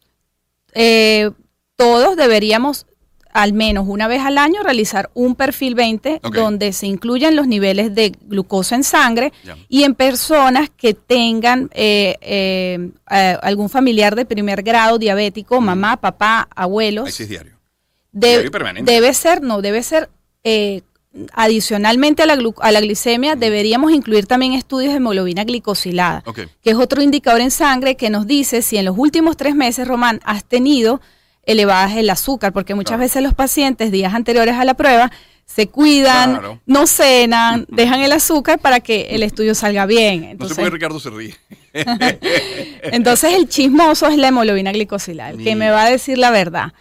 Eh, 0.72 1.30
todos 1.76 2.16
deberíamos 2.16 2.86
al 3.32 3.52
menos 3.52 3.86
una 3.88 4.08
vez 4.08 4.20
al 4.22 4.38
año 4.38 4.62
realizar 4.62 5.10
un 5.14 5.34
perfil 5.34 5.74
20 5.74 6.20
Ok. 6.22 6.34
donde 6.34 6.72
se 6.72 6.86
incluyan 6.86 7.36
los 7.36 7.46
niveles 7.46 7.94
de 7.94 8.12
glucosa 8.22 8.74
en 8.74 8.84
sangre 8.84 9.32
y 9.68 9.84
en 9.84 9.94
personas 9.94 10.70
que 10.76 10.94
tengan 10.94 11.70
eh, 11.72 12.16
eh, 12.20 12.90
eh, 13.10 13.36
algún 13.42 13.68
familiar 13.68 14.16
de 14.16 14.24
primer 14.24 14.62
grado 14.62 14.98
diabético, 14.98 15.60
mamá, 15.60 15.96
papá, 15.98 16.48
abuelos. 16.54 17.06
Ahí 17.06 17.12
sí 17.12 17.22
es 17.24 17.28
diario. 17.28 17.52
Debe 18.84 19.14
ser, 19.14 19.42
no, 19.42 19.62
debe 19.62 19.82
ser 19.84 20.10
eh, 20.42 20.82
adicionalmente 21.32 22.22
a 22.22 22.26
la, 22.26 22.36
glu- 22.36 22.54
a 22.60 22.70
la 22.72 22.80
glicemia, 22.80 23.36
deberíamos 23.36 23.92
incluir 23.92 24.26
también 24.26 24.52
estudios 24.52 24.90
de 24.92 24.96
hemoglobina 24.96 25.44
glicosilada, 25.44 26.22
que 26.62 26.70
es 26.70 26.76
otro 26.76 27.02
indicador 27.02 27.40
en 27.40 27.50
sangre 27.50 27.96
que 27.96 28.10
nos 28.10 28.26
dice 28.26 28.62
si 28.62 28.76
en 28.76 28.84
los 28.84 28.96
últimos 28.98 29.36
tres 29.36 29.54
meses, 29.54 29.86
Román, 29.86 30.20
has 30.24 30.44
tenido 30.44 31.00
elevadas 31.44 31.96
el 31.96 32.10
azúcar, 32.10 32.52
porque 32.52 32.74
muchas 32.74 32.98
veces 32.98 33.22
los 33.22 33.34
pacientes 33.34 33.90
días 33.90 34.14
anteriores 34.14 34.54
a 34.56 34.64
la 34.64 34.74
prueba 34.74 35.10
se 35.52 35.68
cuidan, 35.68 36.30
Claro. 36.32 36.60
no 36.66 36.86
cenan, 36.86 37.66
dejan 37.70 38.00
el 38.00 38.12
azúcar 38.12 38.58
para 38.60 38.80
que 38.80 39.08
el 39.10 39.22
estudio 39.22 39.54
salga 39.54 39.84
bien. 39.86 40.20
No 40.20 40.26
sé 40.26 40.30
Entonces, 40.30 40.56
por 40.58 40.64
qué 40.66 40.70
Ricardo 40.70 41.00
se 41.00 41.10
ríe. 41.10 41.34
entonces 42.82 43.34
el 43.34 43.48
chismoso 43.48 44.08
es 44.08 44.16
la 44.16 44.28
hemoglobina 44.28 44.72
glicosilada, 44.72 45.30
el 45.30 45.42
que 45.44 45.54
me 45.56 45.70
va 45.70 45.84
a 45.84 45.90
decir 45.90 46.18
la 46.18 46.30
verdad. 46.30 46.72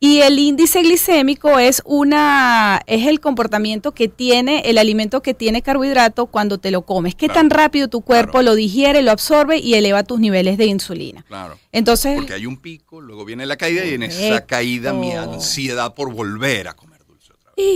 Y 0.00 0.20
el 0.20 0.38
índice 0.38 0.82
glicémico 0.82 1.58
es 1.60 1.80
una 1.84 2.80
es 2.86 3.06
el 3.06 3.20
comportamiento 3.20 3.92
que 3.92 4.08
tiene 4.08 4.60
el 4.66 4.78
alimento 4.78 5.22
que 5.22 5.32
tiene 5.34 5.62
carbohidrato 5.62 6.26
cuando 6.26 6.58
te 6.58 6.70
lo 6.70 6.82
comes. 6.82 7.14
Qué 7.14 7.26
Claro. 7.26 7.40
tan 7.40 7.50
rápido 7.50 7.88
tu 7.88 8.00
cuerpo 8.00 8.32
Claro. 8.32 8.46
lo 8.46 8.54
digiere, 8.56 9.02
lo 9.02 9.12
absorbe 9.12 9.58
y 9.58 9.74
eleva 9.74 10.02
tus 10.02 10.18
niveles 10.18 10.58
de 10.58 10.66
insulina. 10.66 11.24
Claro. 11.28 11.56
Entonces, 11.70 12.16
Porque 12.16 12.34
hay 12.34 12.46
un 12.46 12.56
pico, 12.56 13.00
luego 13.00 13.24
viene 13.24 13.46
la 13.46 13.56
caída 13.56 13.84
y 13.84 13.94
en 13.94 14.02
esa 14.02 14.44
caída 14.44 14.92
mi 14.92 15.12
ansiedad 15.12 15.94
por 15.94 16.12
volver 16.12 16.68
a 16.68 16.74
comer. 16.74 16.91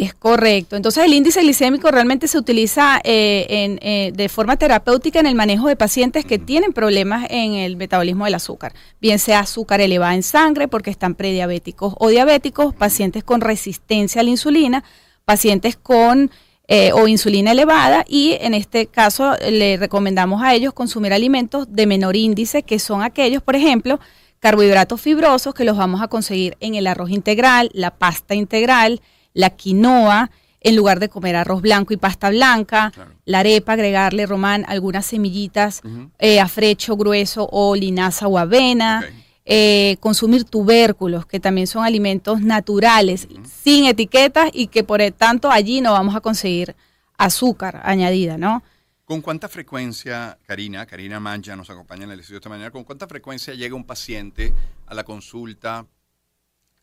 Es 0.02 0.14
correcto. 0.14 0.76
Entonces 0.76 1.04
el 1.04 1.12
índice 1.12 1.40
glicémico 1.40 1.90
realmente 1.90 2.28
se 2.28 2.38
utiliza 2.38 3.00
eh, 3.04 3.46
en, 3.48 3.78
eh, 3.82 4.12
de 4.14 4.28
forma 4.28 4.56
terapéutica 4.56 5.20
en 5.20 5.26
el 5.26 5.34
manejo 5.34 5.68
de 5.68 5.76
pacientes 5.76 6.24
que 6.24 6.38
tienen 6.38 6.72
problemas 6.72 7.26
en 7.30 7.54
el 7.54 7.76
metabolismo 7.76 8.24
del 8.24 8.34
azúcar, 8.34 8.72
bien 9.00 9.18
sea 9.18 9.40
azúcar 9.40 9.80
elevada 9.80 10.14
en 10.14 10.22
sangre 10.22 10.68
porque 10.68 10.90
están 10.90 11.14
prediabéticos 11.14 11.94
o 11.98 12.08
diabéticos, 12.08 12.74
pacientes 12.74 13.24
con 13.24 13.40
resistencia 13.40 14.20
a 14.20 14.24
la 14.24 14.30
insulina, 14.30 14.84
pacientes 15.24 15.76
con 15.76 16.30
eh, 16.68 16.92
o 16.92 17.06
insulina 17.06 17.52
elevada 17.52 18.04
y 18.08 18.36
en 18.40 18.52
este 18.52 18.86
caso 18.86 19.36
le 19.48 19.76
recomendamos 19.76 20.42
a 20.42 20.52
ellos 20.52 20.72
consumir 20.72 21.12
alimentos 21.12 21.66
de 21.70 21.86
menor 21.86 22.16
índice, 22.16 22.64
que 22.64 22.80
son 22.80 23.02
aquellos, 23.02 23.42
por 23.42 23.54
ejemplo, 23.54 24.00
carbohidratos 24.40 25.00
fibrosos 25.00 25.54
que 25.54 25.64
los 25.64 25.76
vamos 25.76 26.02
a 26.02 26.08
conseguir 26.08 26.56
en 26.60 26.74
el 26.74 26.86
arroz 26.86 27.10
integral, 27.10 27.70
la 27.72 27.92
pasta 27.92 28.34
integral, 28.34 29.00
la 29.36 29.50
quinoa, 29.50 30.30
en 30.60 30.74
lugar 30.74 30.98
de 30.98 31.10
comer 31.10 31.36
arroz 31.36 31.60
blanco 31.60 31.92
y 31.92 31.98
pasta 31.98 32.30
blanca, 32.30 32.92
la 33.26 33.40
arepa, 33.40 33.74
agregarle, 33.74 34.26
Román, 34.26 34.64
algunas 34.66 35.06
semillitas, 35.06 35.82
eh, 36.18 36.40
afrecho 36.40 36.96
grueso 36.96 37.48
o 37.52 37.76
linaza 37.76 38.26
o 38.26 38.38
avena. 38.38 39.04
Eh, 39.48 39.96
consumir 40.00 40.42
tubérculos, 40.42 41.24
que 41.24 41.38
también 41.38 41.68
son 41.68 41.84
alimentos 41.84 42.40
naturales, 42.40 43.28
sin 43.44 43.84
etiquetas 43.84 44.50
y 44.52 44.66
que 44.66 44.82
por 44.82 45.00
tanto 45.12 45.52
allí 45.52 45.80
no 45.80 45.92
vamos 45.92 46.16
a 46.16 46.20
conseguir 46.20 46.74
azúcar 47.16 47.80
añadida, 47.84 48.38
¿no? 48.38 48.64
¿Con 49.04 49.20
cuánta 49.20 49.48
frecuencia, 49.48 50.36
Karina, 50.48 50.84
Karina 50.84 51.20
Mancha 51.20 51.54
nos 51.54 51.70
acompaña 51.70 52.02
en 52.02 52.10
el 52.10 52.18
estudio 52.18 52.38
esta 52.38 52.48
mañana, 52.48 52.72
con 52.72 52.82
cuánta 52.82 53.06
frecuencia 53.06 53.54
llega 53.54 53.76
un 53.76 53.84
paciente 53.84 54.52
a 54.84 54.94
la 54.94 55.04
consulta, 55.04 55.86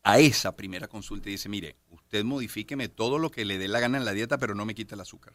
a 0.04 0.18
esa 0.18 0.54
primera 0.54 0.86
consulta 0.86 1.28
y 1.28 1.32
dice, 1.32 1.48
mire, 1.48 1.76
usted 1.90 2.24
modifíqueme 2.24 2.88
todo 2.88 3.18
lo 3.18 3.30
que 3.30 3.44
le 3.44 3.58
dé 3.58 3.68
la 3.68 3.80
gana 3.80 3.98
en 3.98 4.04
la 4.04 4.12
dieta, 4.12 4.38
pero 4.38 4.54
no 4.54 4.66
me 4.66 4.74
quite 4.74 4.94
el 4.94 5.00
azúcar? 5.00 5.32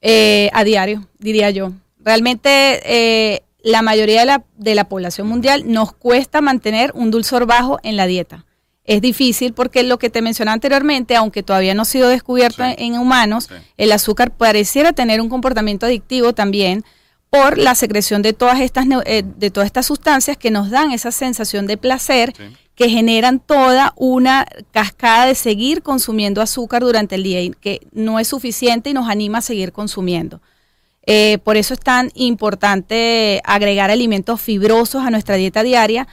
Eh, 0.00 0.48
a 0.52 0.62
diario, 0.62 1.08
diría 1.18 1.50
yo. 1.50 1.72
Realmente 1.98 2.80
eh, 2.84 3.42
la 3.62 3.82
mayoría 3.82 4.20
de 4.20 4.26
la, 4.26 4.44
de 4.56 4.74
la 4.76 4.88
población 4.88 5.26
mundial 5.26 5.64
nos 5.66 5.92
cuesta 5.92 6.40
mantener 6.40 6.92
un 6.94 7.10
dulzor 7.10 7.46
bajo 7.46 7.80
en 7.82 7.96
la 7.96 8.06
dieta. 8.06 8.46
Es 8.84 9.00
difícil 9.02 9.52
porque 9.52 9.82
lo 9.82 9.98
que 9.98 10.10
te 10.10 10.22
mencioné 10.22 10.52
anteriormente, 10.52 11.16
aunque 11.16 11.42
todavía 11.42 11.74
no 11.74 11.82
ha 11.82 11.86
sido 11.86 12.08
descubierto 12.08 12.62
en, 12.64 12.96
humanos, 12.96 13.48
el 13.76 13.90
azúcar 13.90 14.30
pareciera 14.30 14.92
tener 14.92 15.20
un 15.20 15.28
comportamiento 15.28 15.86
adictivo 15.86 16.32
también 16.34 16.84
por 17.28 17.58
la 17.58 17.74
secreción 17.74 18.22
de 18.22 18.32
todas 18.32 18.60
estas 18.60 18.86
eh, 19.06 19.24
de 19.26 19.50
todas 19.50 19.66
estas 19.66 19.86
sustancias 19.86 20.36
que 20.36 20.52
nos 20.52 20.70
dan 20.70 20.92
esa 20.92 21.10
sensación 21.10 21.66
de 21.66 21.76
placer 21.76 22.32
que 22.76 22.90
generan 22.90 23.40
toda 23.40 23.94
una 23.96 24.46
cascada 24.70 25.26
de 25.26 25.34
seguir 25.34 25.82
consumiendo 25.82 26.42
azúcar 26.42 26.82
durante 26.82 27.14
el 27.14 27.22
día 27.22 27.40
y 27.40 27.50
que 27.50 27.80
no 27.92 28.20
es 28.20 28.28
suficiente 28.28 28.90
y 28.90 28.92
nos 28.92 29.08
anima 29.08 29.38
a 29.38 29.42
seguir 29.42 29.72
consumiendo. 29.72 30.40
Eh, 31.06 31.38
por 31.38 31.56
eso 31.56 31.72
es 31.72 31.80
tan 31.80 32.10
importante 32.14 33.40
agregar 33.44 33.90
alimentos 33.90 34.40
fibrosos 34.40 35.04
a 35.04 35.10
nuestra 35.10 35.36
dieta 35.36 35.62
diaria 35.62 36.06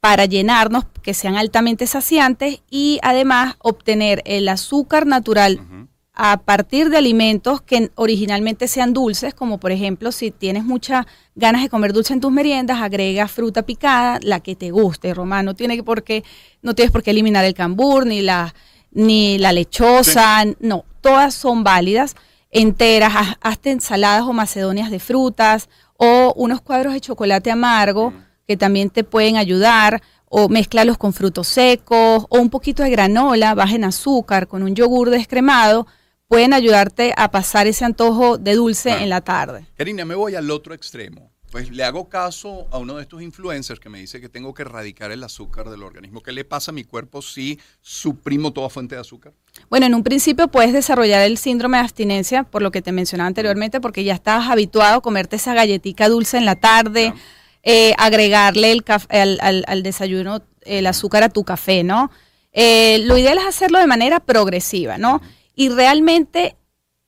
para 0.00 0.26
llenarnos, 0.26 0.84
que 1.02 1.14
sean 1.14 1.36
altamente 1.36 1.86
saciantes 1.86 2.60
y 2.68 2.98
además 3.02 3.54
obtener 3.60 4.22
el 4.26 4.46
azúcar 4.50 5.06
natural 5.06 5.83
a 6.14 6.36
partir 6.38 6.90
de 6.90 6.96
alimentos 6.96 7.60
que 7.60 7.90
originalmente 7.96 8.68
sean 8.68 8.92
dulces, 8.92 9.34
como 9.34 9.58
por 9.58 9.72
ejemplo 9.72 10.12
si 10.12 10.30
tienes 10.30 10.64
muchas 10.64 11.06
ganas 11.34 11.62
de 11.62 11.68
comer 11.68 11.92
dulce 11.92 12.12
en 12.12 12.20
tus 12.20 12.30
meriendas, 12.30 12.80
agrega 12.80 13.26
fruta 13.26 13.62
picada, 13.62 14.20
la 14.22 14.38
que 14.38 14.54
te 14.54 14.70
guste, 14.70 15.12
Román, 15.12 15.44
no 15.44 15.54
tiene 15.54 15.82
por 15.82 16.04
qué, 16.04 16.22
no 16.62 16.74
tienes 16.74 16.92
por 16.92 17.02
qué 17.02 17.10
eliminar 17.10 17.44
el 17.44 17.54
cambur 17.54 18.06
ni 18.06 18.22
la 18.22 18.54
ni 18.94 19.38
la 19.38 19.52
lechosa, 19.52 20.44
no, 20.60 20.84
todas 21.00 21.34
son 21.34 21.64
válidas. 21.64 22.14
Enteras, 22.50 23.36
hasta 23.40 23.70
ensaladas 23.70 24.22
o 24.22 24.32
macedonias 24.32 24.92
de 24.92 25.00
frutas 25.00 25.68
o 25.96 26.32
unos 26.36 26.60
cuadros 26.60 26.94
de 26.94 27.00
chocolate 27.00 27.50
amargo 27.50 28.12
mm. 28.12 28.24
que 28.46 28.56
también 28.56 28.90
te 28.90 29.02
pueden 29.02 29.36
ayudar 29.36 30.00
o 30.28 30.48
mezclarlos 30.48 30.96
con 30.96 31.12
frutos 31.12 31.48
secos 31.48 32.26
o 32.28 32.38
un 32.38 32.50
poquito 32.50 32.84
de 32.84 32.90
granola 32.90 33.54
baja 33.54 33.74
en 33.74 33.82
azúcar 33.82 34.46
con 34.46 34.62
un 34.62 34.76
yogur 34.76 35.10
descremado 35.10 35.88
pueden 36.28 36.52
ayudarte 36.52 37.14
a 37.16 37.30
pasar 37.30 37.66
ese 37.66 37.84
antojo 37.84 38.38
de 38.38 38.54
dulce 38.54 38.90
en 38.90 39.08
la 39.08 39.20
tarde. 39.20 39.66
Karina, 39.76 40.04
me 40.04 40.14
voy 40.14 40.34
al 40.34 40.50
otro 40.50 40.74
extremo 40.74 41.34
pues 41.54 41.70
le 41.70 41.84
hago 41.84 42.08
caso 42.08 42.66
a 42.72 42.78
uno 42.78 42.96
de 42.96 43.02
estos 43.02 43.22
influencers 43.22 43.78
que 43.78 43.88
me 43.88 44.00
dice 44.00 44.20
que 44.20 44.28
tengo 44.28 44.52
que 44.52 44.62
erradicar 44.62 45.12
el 45.12 45.22
azúcar 45.22 45.70
del 45.70 45.84
organismo. 45.84 46.20
¿Qué 46.20 46.32
le 46.32 46.44
pasa 46.44 46.72
a 46.72 46.74
mi 46.74 46.82
cuerpo 46.82 47.22
si 47.22 47.60
suprimo 47.80 48.52
toda 48.52 48.68
fuente 48.68 48.96
de 48.96 49.02
azúcar? 49.02 49.34
Bueno, 49.70 49.86
en 49.86 49.94
un 49.94 50.02
principio 50.02 50.48
puedes 50.48 50.72
desarrollar 50.72 51.22
el 51.22 51.38
síndrome 51.38 51.76
de 51.76 51.84
abstinencia, 51.84 52.42
por 52.42 52.60
lo 52.60 52.72
que 52.72 52.82
te 52.82 52.90
mencionaba 52.90 53.28
anteriormente, 53.28 53.80
porque 53.80 54.02
ya 54.02 54.14
estás 54.14 54.50
habituado 54.50 54.96
a 54.96 55.00
comerte 55.00 55.36
esa 55.36 55.54
galletita 55.54 56.08
dulce 56.08 56.38
en 56.38 56.44
la 56.44 56.56
tarde, 56.56 57.14
eh, 57.62 57.94
agregarle 57.98 58.72
el 58.72 58.84
al, 59.40 59.82
desayuno 59.84 60.42
el 60.62 60.88
azúcar 60.88 61.22
a 61.22 61.28
tu 61.28 61.44
café, 61.44 61.84
¿no? 61.84 62.10
Eh, 62.52 62.98
lo 63.04 63.16
ideal 63.16 63.38
es 63.38 63.44
hacerlo 63.44 63.78
de 63.78 63.86
manera 63.86 64.18
progresiva, 64.18 64.98
¿no? 64.98 65.20
Y 65.54 65.68
realmente 65.68 66.56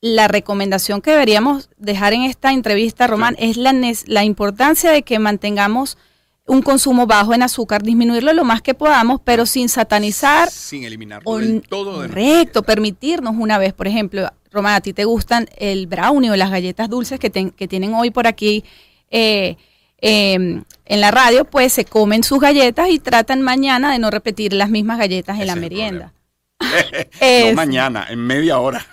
la 0.00 0.28
recomendación 0.28 1.00
que 1.00 1.10
deberíamos 1.10 1.70
dejar 1.78 2.12
en 2.12 2.22
esta 2.22 2.52
entrevista, 2.52 3.06
Román, 3.06 3.36
es 3.38 3.56
la, 3.56 3.74
la 4.06 4.24
importancia 4.24 4.90
de 4.90 5.02
que 5.02 5.18
mantengamos 5.18 5.98
un 6.46 6.62
consumo 6.62 7.06
bajo 7.06 7.34
en 7.34 7.42
azúcar, 7.42 7.82
disminuirlo 7.82 8.32
lo 8.32 8.44
más 8.44 8.62
que 8.62 8.74
podamos, 8.74 9.20
pero 9.24 9.46
sin 9.46 9.68
satanizar. 9.68 10.50
Sin 10.50 10.84
eliminarlo 10.84 11.38
del 11.38 11.62
todo. 11.62 11.96
Correcto, 11.96 12.62
permitirnos 12.62 13.34
una 13.36 13.58
vez, 13.58 13.72
por 13.72 13.88
ejemplo, 13.88 14.30
Román, 14.52 14.74
a 14.74 14.80
ti 14.80 14.92
te 14.92 15.04
gustan 15.04 15.48
el 15.56 15.86
brownie 15.86 16.30
o 16.30 16.36
las 16.36 16.50
galletas 16.50 16.88
dulces 16.88 17.18
que, 17.18 17.30
que 17.30 17.68
tienen 17.68 17.94
hoy 17.94 18.10
por 18.10 18.28
aquí 18.28 18.64
eh, 19.10 19.56
em, 20.00 20.62
en 20.84 21.00
la 21.00 21.10
radio, 21.10 21.44
pues 21.44 21.72
se 21.72 21.84
comen 21.84 22.22
sus 22.22 22.40
galletas 22.40 22.90
y 22.90 23.00
tratan 23.00 23.42
mañana 23.42 23.92
de 23.92 23.98
no 23.98 24.10
repetir 24.10 24.52
las 24.52 24.70
mismas 24.70 24.98
galletas 24.98 25.40
en 25.40 25.48
la 25.48 25.56
merienda. 25.56 26.12
no 27.48 27.52
mañana, 27.54 28.06
en 28.08 28.20
media 28.20 28.58
hora. 28.58 28.86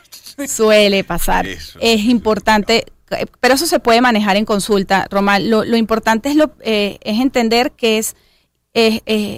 Suele 0.48 1.04
pasar. 1.04 1.46
es 1.48 2.02
importante, 2.06 2.86
pero 3.40 3.54
eso 3.54 3.68
se 3.68 3.80
puede 3.80 4.02
manejar 4.02 4.36
en 4.36 4.46
consulta, 4.46 5.08
Román. 5.10 5.50
Lo, 5.50 5.64
importante 5.78 6.30
es, 6.30 6.36
lo, 6.36 6.52
eh, 6.62 6.98
es 7.02 7.20
entender 7.20 7.72
que 7.72 8.00
es 8.00 8.16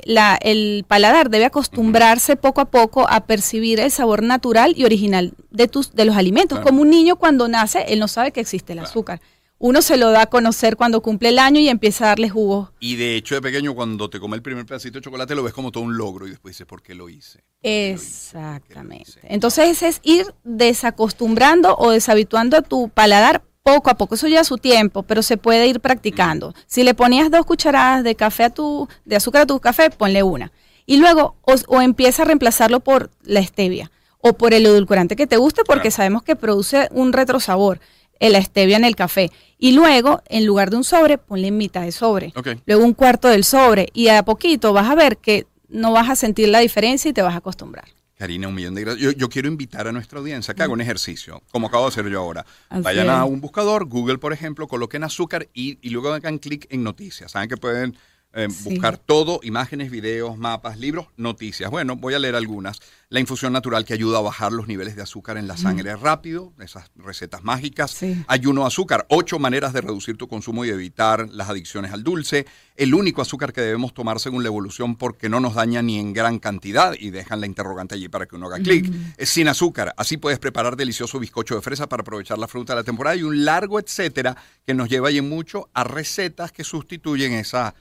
la, 0.05 0.37
el 0.41 0.85
paladar 0.87 1.29
debe 1.29 1.45
acostumbrarse 1.45 2.37
poco 2.37 2.61
a 2.61 2.65
poco 2.65 3.05
a 3.09 3.25
percibir 3.25 3.81
el 3.81 3.91
sabor 3.91 4.23
natural 4.23 4.73
y 4.77 4.85
original 4.85 5.33
de, 5.51 5.67
tus, 5.67 5.93
de 5.93 6.05
los 6.05 6.15
alimentos. 6.15 6.59
Como 6.61 6.81
un 6.81 6.89
niño 6.89 7.17
cuando 7.17 7.47
nace, 7.49 7.85
él 7.89 7.99
no 7.99 8.07
sabe 8.07 8.31
que 8.31 8.39
existe 8.39 8.73
el 8.73 8.79
azúcar 8.79 9.19
uno 9.57 9.81
se 9.81 9.97
lo 9.97 10.11
da 10.11 10.23
a 10.23 10.25
conocer 10.27 10.75
cuando 10.75 11.01
cumple 11.01 11.29
el 11.29 11.39
año 11.39 11.59
y 11.59 11.69
empieza 11.69 12.05
a 12.05 12.07
darle 12.09 12.29
jugo. 12.29 12.71
Y 12.79 12.95
de 12.95 13.15
hecho, 13.15 13.35
de 13.35 13.41
pequeño, 13.41 13.73
cuando 13.73 14.09
te 14.09 14.19
come 14.19 14.35
el 14.35 14.41
primer 14.41 14.65
pedacito 14.65 14.99
de 14.99 15.03
chocolate, 15.03 15.35
lo 15.35 15.43
ves 15.43 15.53
como 15.53 15.71
todo 15.71 15.83
un 15.83 15.97
logro 15.97 16.27
y 16.27 16.31
después 16.31 16.55
dices, 16.55 16.67
¿por 16.67 16.81
qué 16.81 16.95
lo 16.95 17.09
hice? 17.09 17.43
Exactamente. 17.61 19.19
Entonces, 19.23 19.81
es 19.81 19.99
ir 20.03 20.25
desacostumbrando 20.43 21.75
o 21.77 21.91
deshabituando 21.91 22.57
a 22.57 22.61
tu 22.61 22.89
paladar 22.89 23.43
poco 23.65 23.89
a 23.89 23.95
poco. 23.95 24.13
Eso 24.13 24.27
lleva 24.27 24.43
su 24.43 24.59
tiempo, 24.59 25.01
pero 25.03 25.23
se 25.23 25.37
puede 25.37 25.65
ir 25.67 25.79
practicando. 25.79 26.53
Si 26.67 26.83
le 26.83 26.93
ponías 26.93 27.31
dos 27.31 27.45
cucharadas 27.45 28.03
de 28.03 28.15
café 28.15 28.43
a 28.43 28.49
tu, 28.51 28.87
de 29.05 29.15
azúcar 29.15 29.41
a 29.41 29.45
tu 29.47 29.59
café, 29.59 29.89
ponle 29.89 30.21
una. 30.21 30.51
Y 30.85 30.97
luego, 30.97 31.35
o, 31.41 31.81
empieza 31.81 32.21
a 32.21 32.25
reemplazarlo 32.25 32.79
por 32.81 33.09
la 33.23 33.41
stevia 33.41 33.91
o 34.19 34.33
por 34.33 34.53
el 34.53 34.67
edulcorante 34.67 35.15
que 35.15 35.25
te 35.25 35.37
guste, 35.37 35.63
porque 35.65 35.89
sabemos 35.89 36.21
que 36.21 36.35
produce 36.35 36.89
un 36.91 37.11
retrosabor 37.11 37.79
la 38.19 38.41
stevia 38.41 38.77
en 38.77 38.85
el 38.85 38.95
café. 38.95 39.31
Y 39.57 39.71
luego, 39.71 40.21
en 40.27 40.45
lugar 40.45 40.69
de 40.69 40.77
un 40.77 40.83
sobre, 40.83 41.17
ponle 41.17 41.51
mitad 41.51 41.81
de 41.81 41.91
sobre. 41.91 42.33
Luego 42.65 42.83
un 42.83 42.93
cuarto 42.93 43.27
del 43.27 43.43
sobre. 43.43 43.89
Y 43.93 44.09
a 44.09 44.23
poquito 44.23 44.73
vas 44.73 44.89
a 44.89 44.95
ver 44.95 45.17
que 45.17 45.47
no 45.69 45.91
vas 45.91 46.09
a 46.09 46.15
sentir 46.15 46.49
la 46.49 46.59
diferencia 46.59 47.09
y 47.09 47.13
te 47.13 47.21
vas 47.21 47.33
a 47.33 47.37
acostumbrar. 47.37 47.85
Karina, 48.17 48.47
un 48.47 48.55
millón 48.55 48.75
de 48.75 48.81
gracias. 48.81 49.15
Yo, 49.15 49.29
quiero 49.29 49.49
invitar 49.49 49.87
a 49.87 49.91
nuestra 49.91 50.19
audiencia 50.19 50.53
que 50.53 50.63
haga 50.63 50.71
un 50.71 50.79
ejercicio, 50.79 51.43
como 51.51 51.67
acabo 51.67 51.83
de 51.83 51.89
hacer 51.89 52.07
yo 52.07 52.21
ahora. 52.21 52.45
Vayan 52.69 53.09
a 53.09 53.25
un 53.25 53.41
buscador, 53.41 53.85
Google, 53.85 54.19
por 54.19 54.31
ejemplo, 54.31 54.67
coloquen 54.67 55.03
azúcar 55.03 55.49
y, 55.53 55.77
y 55.81 55.89
luego 55.89 56.13
hagan 56.13 56.37
clic 56.37 56.65
en 56.69 56.83
noticias. 56.83 57.31
Saben 57.31 57.49
que 57.49 57.57
pueden 57.57 57.97
eh, 58.37 58.49
buscar 58.65 58.97
todo, 58.97 59.39
imágenes, 59.43 59.89
videos, 59.89 60.37
mapas, 60.37 60.77
libros, 60.77 61.07
noticias. 61.15 61.71
Bueno, 61.71 61.95
voy 61.95 62.15
a 62.15 62.19
leer 62.19 62.35
algunas. 62.35 62.81
La 63.09 63.19
infusión 63.19 63.53
natural 63.53 63.85
que 63.85 63.93
ayuda 63.93 64.17
a 64.17 64.21
bajar 64.21 64.51
los 64.51 64.67
niveles 64.67 64.95
de 64.95 65.03
azúcar 65.03 65.37
en 65.37 65.47
la 65.47 65.57
sangre 65.57 65.95
rápido, 65.95 66.53
esas 66.59 66.91
recetas 66.95 67.43
mágicas. 67.43 67.97
Ayuno 68.27 68.65
azúcar, 68.65 69.05
ocho 69.09 69.37
maneras 69.37 69.73
de 69.73 69.81
reducir 69.81 70.17
tu 70.17 70.27
consumo 70.27 70.65
y 70.65 70.69
evitar 70.69 71.29
las 71.29 71.49
adicciones 71.49 71.93
al 71.93 72.03
dulce. 72.03 72.45
El 72.75 72.93
único 72.93 73.21
azúcar 73.21 73.53
que 73.53 73.61
debemos 73.61 73.93
tomar 73.93 74.19
según 74.19 74.43
la 74.43 74.47
evolución 74.47 74.95
porque 74.95 75.29
no 75.29 75.39
nos 75.39 75.53
daña 75.53 75.81
ni 75.81 75.99
en 75.99 76.13
gran 76.13 76.39
cantidad 76.39 76.93
y 76.99 77.11
dejan 77.11 77.39
la 77.41 77.45
interrogante 77.45 77.95
allí 77.95 78.09
para 78.09 78.25
que 78.25 78.35
uno 78.35 78.47
haga 78.47 78.59
clic. 78.59 78.91
Es 79.17 79.29
sin 79.29 79.47
azúcar, 79.47 79.93
así 79.97 80.17
puedes 80.17 80.39
preparar 80.39 80.75
delicioso 80.75 81.19
bizcocho 81.19 81.55
de 81.55 81.61
fresa 81.61 81.87
para 81.87 82.01
aprovechar 82.01 82.39
la 82.39 82.47
fruta 82.47 82.73
de 82.73 82.79
la 82.79 82.83
temporada 82.83 83.15
y 83.15 83.23
un 83.23 83.45
largo 83.45 83.79
etcétera 83.79 84.35
que 84.65 84.73
nos 84.73 84.89
lleva 84.89 85.09
ahí 85.09 85.21
mucho 85.21 85.69
a 85.73 85.83
recetas 85.83 86.51
que 86.51 86.63
sustituyen 86.63 87.33
esas 87.33 87.73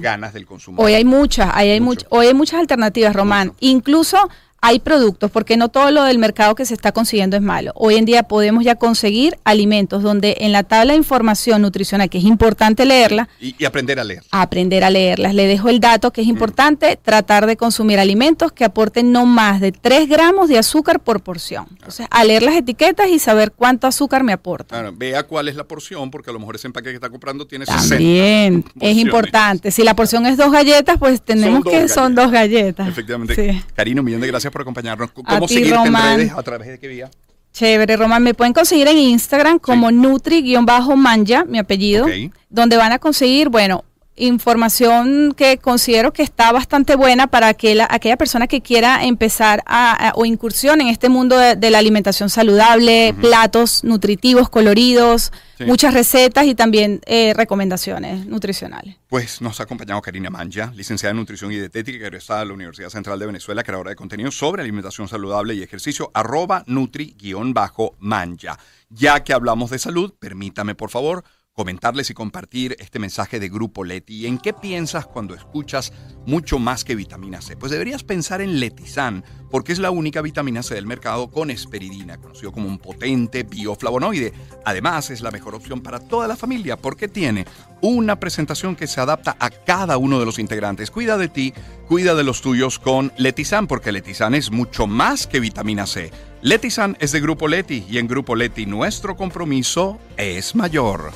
ganas 0.00 0.34
del 0.34 0.46
consumo. 0.46 0.82
Hoy 0.82 0.94
hay 0.94 1.04
muchas, 1.04 1.50
hay, 1.54 1.70
hay 1.70 1.80
hoy 2.10 2.26
hay 2.26 2.34
muchas 2.34 2.60
alternativas, 2.60 3.14
Román. 3.14 3.52
Incluso 3.60 4.28
hay 4.66 4.78
productos, 4.78 5.30
porque 5.30 5.58
no 5.58 5.68
todo 5.68 5.90
lo 5.90 6.04
del 6.04 6.18
mercado 6.18 6.54
que 6.54 6.64
se 6.64 6.72
está 6.72 6.90
consiguiendo 6.90 7.36
es 7.36 7.42
malo. 7.42 7.72
Hoy 7.74 7.96
en 7.96 8.06
día 8.06 8.22
podemos 8.22 8.64
ya 8.64 8.76
conseguir 8.76 9.36
alimentos 9.44 10.02
donde 10.02 10.38
en 10.40 10.52
la 10.52 10.62
tabla 10.62 10.94
de 10.94 10.96
información 10.96 11.60
nutricional, 11.60 12.08
que 12.08 12.16
es 12.16 12.24
importante 12.24 12.86
leerla, 12.86 13.28
y, 13.38 13.62
aprender 13.66 14.00
a 14.00 14.04
leer. 14.04 14.22
Aprender 14.30 14.82
a 14.82 14.88
leerlas. 14.88 15.34
Le 15.34 15.46
dejo 15.46 15.68
el 15.68 15.80
dato 15.80 16.12
que 16.12 16.22
es 16.22 16.28
importante, 16.28 16.96
tratar 16.96 17.44
de 17.44 17.58
consumir 17.58 17.98
alimentos 17.98 18.52
que 18.52 18.64
aporten 18.64 19.12
no 19.12 19.26
más 19.26 19.60
de 19.60 19.70
3 19.70 20.08
gramos 20.08 20.48
de 20.48 20.56
azúcar 20.56 20.98
por 20.98 21.20
porción. 21.20 21.66
Entonces, 21.72 22.06
a 22.10 22.24
leer 22.24 22.42
las 22.42 22.56
etiquetas 22.56 23.10
y 23.10 23.18
saber 23.18 23.52
cuánto 23.52 23.86
azúcar 23.86 24.24
me 24.24 24.32
aporta. 24.32 24.76
Claro, 24.76 24.94
vea 24.96 25.24
cuál 25.24 25.48
es 25.48 25.56
la 25.56 25.64
porción, 25.64 26.10
porque 26.10 26.30
a 26.30 26.32
lo 26.32 26.38
mejor 26.38 26.56
ese 26.56 26.68
empaque 26.68 26.88
que 26.88 26.94
está 26.94 27.10
comprando 27.10 27.46
tiene 27.46 27.66
También, 27.66 28.64
es 28.80 28.96
importante. 28.96 29.70
Si 29.70 29.84
la 29.84 29.94
porción 29.94 30.24
es 30.24 30.38
dos 30.38 30.50
galletas, 30.50 30.96
pues 30.98 31.20
tenemos 31.20 31.62
que 31.64 31.86
son 31.86 32.14
dos 32.14 32.30
galletas. 32.30 32.88
Efectivamente. 32.88 33.34
Sí. 33.34 33.62
Karina, 33.74 34.00
un 34.00 34.06
millón 34.06 34.22
de 34.22 34.28
gracias 34.28 34.53
por 34.54 34.62
acompañarnos. 34.62 35.10
¿Cómo 35.10 35.48
seguirte 35.48 35.74
en 35.74 35.94
redes? 35.94 36.32
¿A 36.32 36.42
través 36.44 36.68
de 36.68 36.78
qué 36.78 36.86
vía? 36.86 37.10
Chévere, 37.52 37.96
Román. 37.96 38.22
Me 38.22 38.34
pueden 38.34 38.52
conseguir 38.52 38.86
en 38.86 38.96
Instagram 38.96 39.58
como 39.58 39.90
Nutri-Manja, 39.90 41.44
mi 41.44 41.58
apellido, 41.58 42.06
donde 42.48 42.76
van 42.76 42.92
a 42.92 43.00
conseguir, 43.00 43.48
bueno, 43.48 43.84
información 44.16 45.34
que 45.36 45.58
considero 45.58 46.12
que 46.12 46.22
está 46.22 46.52
bastante 46.52 46.94
buena 46.94 47.26
para 47.26 47.48
aquella, 47.48 47.88
aquella 47.90 48.16
persona 48.16 48.46
que 48.46 48.60
quiera 48.60 49.04
empezar 49.04 49.62
a, 49.66 50.12
o 50.14 50.24
incursión 50.24 50.80
en 50.80 50.88
este 50.88 51.08
mundo 51.08 51.36
de, 51.36 51.70
la 51.70 51.78
alimentación 51.78 52.30
saludable, 52.30 53.14
platos 53.20 53.82
nutritivos, 53.82 54.48
coloridos, 54.48 55.32
muchas 55.66 55.94
recetas 55.94 56.46
y 56.46 56.54
también 56.54 57.00
eh, 57.06 57.32
recomendaciones 57.34 58.26
nutricionales. 58.26 58.96
Pues 59.08 59.40
nos 59.40 59.58
ha 59.60 59.64
acompañado 59.64 60.00
Karina 60.00 60.30
Manja, 60.30 60.72
licenciada 60.74 61.10
en 61.10 61.16
Nutrición 61.16 61.50
y 61.50 61.56
Dietética, 61.56 62.06
egresada 62.06 62.40
de 62.40 62.46
la 62.46 62.54
Universidad 62.54 62.90
Central 62.90 63.18
de 63.18 63.26
Venezuela, 63.26 63.62
creadora 63.62 63.90
de 63.90 63.96
contenido 63.96 64.30
sobre 64.30 64.62
alimentación 64.62 65.08
saludable 65.08 65.54
y 65.54 65.62
ejercicio, 65.62 66.10
arroba 66.14 66.62
nutri-manja. 66.66 68.58
Ya 68.90 69.24
que 69.24 69.32
hablamos 69.32 69.70
de 69.70 69.78
salud, 69.78 70.14
permítame 70.18 70.74
por 70.74 70.90
favor 70.90 71.24
comentarles 71.54 72.10
y 72.10 72.14
compartir 72.14 72.76
este 72.80 72.98
mensaje 72.98 73.38
de 73.38 73.48
Grupo 73.48 73.84
Leti. 73.84 74.26
¿En 74.26 74.38
qué 74.38 74.52
piensas 74.52 75.06
cuando 75.06 75.34
escuchas 75.34 75.92
mucho 76.26 76.58
más 76.58 76.84
que 76.84 76.96
vitamina 76.96 77.40
C? 77.40 77.56
Pues 77.56 77.70
deberías 77.70 78.02
pensar 78.02 78.40
en 78.40 78.58
Letizan, 78.58 79.24
porque 79.50 79.72
es 79.72 79.78
la 79.78 79.92
única 79.92 80.20
vitamina 80.20 80.64
C 80.64 80.74
del 80.74 80.86
mercado 80.86 81.30
con 81.30 81.50
esperidina, 81.50 82.18
conocido 82.18 82.50
como 82.50 82.66
un 82.66 82.78
potente 82.78 83.44
bioflavonoide. 83.44 84.32
Además, 84.64 85.10
es 85.10 85.20
la 85.20 85.30
mejor 85.30 85.54
opción 85.54 85.80
para 85.80 86.00
toda 86.00 86.26
la 86.26 86.36
familia 86.36 86.76
porque 86.76 87.06
tiene 87.06 87.46
una 87.80 88.18
presentación 88.18 88.74
que 88.74 88.88
se 88.88 89.00
adapta 89.00 89.36
a 89.38 89.50
cada 89.50 89.96
uno 89.96 90.18
de 90.18 90.26
los 90.26 90.40
integrantes. 90.40 90.90
Cuida 90.90 91.16
de 91.16 91.28
ti, 91.28 91.54
cuida 91.86 92.16
de 92.16 92.24
los 92.24 92.42
tuyos 92.42 92.80
con 92.80 93.12
Letizan, 93.16 93.68
porque 93.68 93.92
Letizan 93.92 94.34
es 94.34 94.50
mucho 94.50 94.88
más 94.88 95.28
que 95.28 95.38
vitamina 95.38 95.86
C. 95.86 96.10
Letizan 96.42 96.96
es 96.98 97.12
de 97.12 97.20
Grupo 97.20 97.46
Leti 97.46 97.86
y 97.88 97.98
en 97.98 98.08
Grupo 98.08 98.34
Leti 98.34 98.66
nuestro 98.66 99.16
compromiso 99.16 100.00
es 100.16 100.56
mayor. 100.56 101.12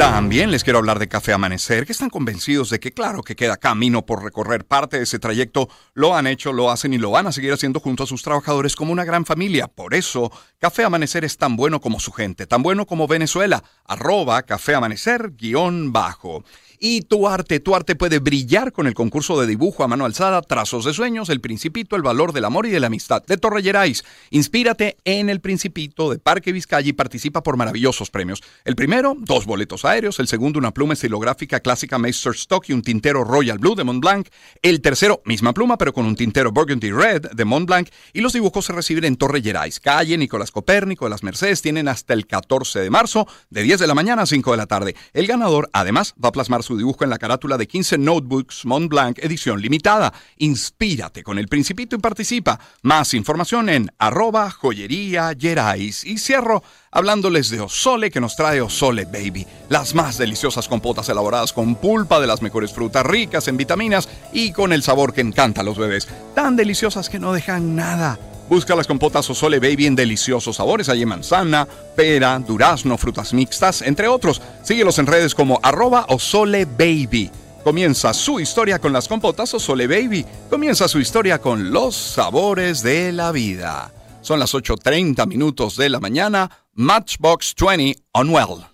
También 0.00 0.50
les 0.50 0.64
quiero 0.64 0.78
hablar 0.78 0.98
de 0.98 1.08
Café 1.08 1.34
Amanecer, 1.34 1.84
que 1.84 1.92
están 1.92 2.08
convencidos 2.08 2.70
de 2.70 2.80
que 2.80 2.90
claro 2.90 3.22
que 3.22 3.36
queda 3.36 3.58
camino 3.58 4.06
por 4.06 4.24
recorrer 4.24 4.64
parte 4.64 4.96
de 4.96 5.02
ese 5.02 5.18
trayecto, 5.18 5.68
lo 5.92 6.16
han 6.16 6.26
hecho, 6.26 6.54
lo 6.54 6.70
hacen 6.70 6.94
y 6.94 6.98
lo 6.98 7.10
van 7.10 7.26
a 7.26 7.32
seguir 7.32 7.52
haciendo 7.52 7.80
junto 7.80 8.04
a 8.04 8.06
sus 8.06 8.22
trabajadores 8.22 8.76
como 8.76 8.92
una 8.92 9.04
gran 9.04 9.26
familia. 9.26 9.68
Por 9.68 9.92
eso, 9.92 10.32
Café 10.58 10.84
Amanecer 10.84 11.26
es 11.26 11.36
tan 11.36 11.54
bueno 11.54 11.82
como 11.82 12.00
su 12.00 12.12
gente, 12.12 12.46
tan 12.46 12.62
bueno 12.62 12.86
como 12.86 13.08
Venezuela, 13.08 13.62
arroba 13.84 14.42
Café 14.44 14.74
Amanecer 14.74 15.32
guion 15.36 15.92
bajo. 15.92 16.44
Y 16.82 17.02
tu 17.02 17.28
arte, 17.28 17.60
tu 17.60 17.76
arte 17.76 17.94
puede 17.94 18.20
brillar 18.20 18.72
con 18.72 18.86
el 18.86 18.94
concurso 18.94 19.38
de 19.38 19.46
dibujo 19.46 19.84
a 19.84 19.86
mano 19.86 20.06
alzada, 20.06 20.40
Trazos 20.40 20.86
de 20.86 20.94
Sueños, 20.94 21.28
El 21.28 21.42
Principito, 21.42 21.94
El 21.94 22.00
Valor 22.00 22.32
del 22.32 22.46
Amor 22.46 22.64
y 22.64 22.70
de 22.70 22.80
la 22.80 22.86
Amistad 22.86 23.22
de 23.26 23.36
Torre 23.36 23.62
Gerais. 23.62 24.02
Inspírate 24.30 24.96
en 25.04 25.28
El 25.28 25.42
Principito 25.42 26.08
de 26.08 26.18
Parque 26.18 26.52
Vizcaya 26.52 26.88
y 26.88 26.94
participa 26.94 27.42
por 27.42 27.58
maravillosos 27.58 28.10
premios. 28.10 28.42
El 28.64 28.76
primero, 28.76 29.14
dos 29.18 29.44
boletos 29.44 29.84
aéreos. 29.84 30.20
El 30.20 30.26
segundo, 30.26 30.58
una 30.58 30.70
pluma 30.70 30.94
estilográfica 30.94 31.60
clásica 31.60 31.98
Meister 31.98 32.32
Stock 32.32 32.66
y 32.70 32.72
un 32.72 32.80
tintero 32.80 33.24
Royal 33.24 33.58
Blue 33.58 33.74
de 33.74 33.84
Montblanc. 33.84 34.28
El 34.62 34.80
tercero, 34.80 35.20
misma 35.26 35.52
pluma, 35.52 35.76
pero 35.76 35.92
con 35.92 36.06
un 36.06 36.16
tintero 36.16 36.50
Burgundy 36.50 36.92
Red 36.92 37.32
de 37.32 37.44
Montblanc. 37.44 37.90
Y 38.14 38.22
los 38.22 38.32
dibujos 38.32 38.64
se 38.64 38.72
reciben 38.72 39.04
en 39.04 39.16
Torre 39.16 39.42
Gerais, 39.42 39.80
calle 39.80 40.16
Nicolás 40.16 40.50
Copérnico 40.50 41.04
de 41.04 41.10
las 41.10 41.24
Mercedes. 41.24 41.60
Tienen 41.60 41.88
hasta 41.88 42.14
el 42.14 42.26
14 42.26 42.80
de 42.80 42.88
marzo, 42.88 43.28
de 43.50 43.64
10 43.64 43.80
de 43.80 43.86
la 43.86 43.94
mañana 43.94 44.22
a 44.22 44.26
5 44.26 44.50
de 44.52 44.56
la 44.56 44.66
tarde. 44.66 44.96
El 45.12 45.26
ganador, 45.26 45.68
además, 45.74 46.14
va 46.24 46.30
a 46.30 46.32
plasmar 46.32 46.62
su 46.62 46.69
su 46.70 46.76
dibujo 46.76 47.02
en 47.02 47.10
la 47.10 47.18
carátula 47.18 47.58
de 47.58 47.66
15 47.66 47.98
Notebooks 47.98 48.64
Mont 48.64 48.88
Blanc 48.88 49.18
edición 49.18 49.60
limitada. 49.60 50.12
Inspírate 50.36 51.24
con 51.24 51.36
el 51.36 51.48
Principito 51.48 51.96
y 51.96 51.98
participa. 51.98 52.60
Más 52.82 53.12
información 53.12 53.68
en 53.68 53.90
arroba 53.98 54.52
joyería 54.52 55.32
Gerais. 55.36 56.04
Y 56.04 56.18
cierro 56.18 56.62
hablándoles 56.92 57.50
de 57.50 57.60
Osole 57.60 58.12
que 58.12 58.20
nos 58.20 58.36
trae 58.36 58.60
Osole 58.60 59.04
Baby, 59.06 59.48
las 59.68 59.96
más 59.96 60.16
deliciosas 60.16 60.68
compotas 60.68 61.08
elaboradas 61.08 61.52
con 61.52 61.74
pulpa 61.74 62.20
de 62.20 62.28
las 62.28 62.40
mejores 62.40 62.72
frutas 62.72 63.04
ricas 63.04 63.48
en 63.48 63.56
vitaminas 63.56 64.08
y 64.32 64.52
con 64.52 64.72
el 64.72 64.84
sabor 64.84 65.12
que 65.12 65.22
encanta 65.22 65.62
a 65.62 65.64
los 65.64 65.76
bebés, 65.76 66.06
tan 66.36 66.54
deliciosas 66.54 67.08
que 67.08 67.18
no 67.18 67.32
dejan 67.32 67.74
nada. 67.74 68.29
Busca 68.50 68.74
las 68.74 68.88
compotas 68.88 69.30
Osole 69.30 69.60
Baby 69.60 69.86
en 69.86 69.94
deliciosos 69.94 70.56
sabores. 70.56 70.88
Hay 70.88 71.06
manzana, 71.06 71.68
pera, 71.94 72.36
durazno, 72.40 72.98
frutas 72.98 73.32
mixtas, 73.32 73.80
entre 73.80 74.08
otros. 74.08 74.42
Síguelos 74.64 74.98
en 74.98 75.06
redes 75.06 75.36
como 75.36 75.60
arroba 75.62 76.04
Osole 76.08 76.64
Baby. 76.64 77.30
Comienza 77.62 78.12
su 78.12 78.40
historia 78.40 78.80
con 78.80 78.92
las 78.92 79.06
compotas 79.06 79.54
Osole 79.54 79.86
Baby. 79.86 80.26
Comienza 80.50 80.88
su 80.88 80.98
historia 80.98 81.40
con 81.40 81.70
los 81.70 81.94
sabores 81.94 82.82
de 82.82 83.12
la 83.12 83.30
vida. 83.30 83.92
Son 84.20 84.40
las 84.40 84.52
8.30 84.52 85.28
minutos 85.28 85.76
de 85.76 85.88
la 85.88 86.00
mañana. 86.00 86.50
Matchbox 86.74 87.54
20 87.54 88.02
on 88.14 88.30
Well. 88.30 88.66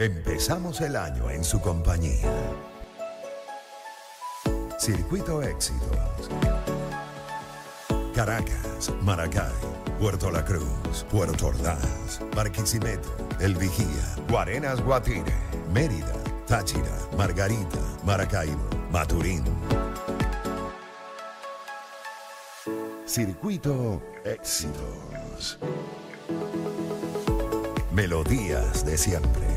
Empezamos 0.00 0.80
el 0.80 0.96
año 0.96 1.30
en 1.30 1.44
su 1.44 1.60
compañía. 1.60 2.28
Circuito 4.78 5.42
Éxitos. 5.42 6.30
Caracas, 8.14 8.92
Maracay, 9.02 9.52
Puerto 9.98 10.30
La 10.30 10.44
Cruz, 10.44 11.04
Puerto 11.10 11.48
Ordaz, 11.48 12.20
Barquisimeto, 12.34 13.08
El 13.40 13.56
Vigía, 13.56 14.14
Guarenas 14.28 14.80
Guatire, 14.80 15.34
Mérida, 15.72 16.14
Táchira, 16.46 16.96
Margarita, 17.16 17.78
Maracaibo, 18.04 18.62
Maturín. 18.92 19.42
Circuito 23.04 24.00
Éxitos. 24.24 25.58
Melodías 27.90 28.86
de 28.86 28.96
siempre. 28.96 29.48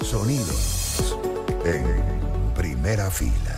Sonidos 0.00 1.18
en 1.64 2.17
primera 2.58 3.08
fila. 3.08 3.57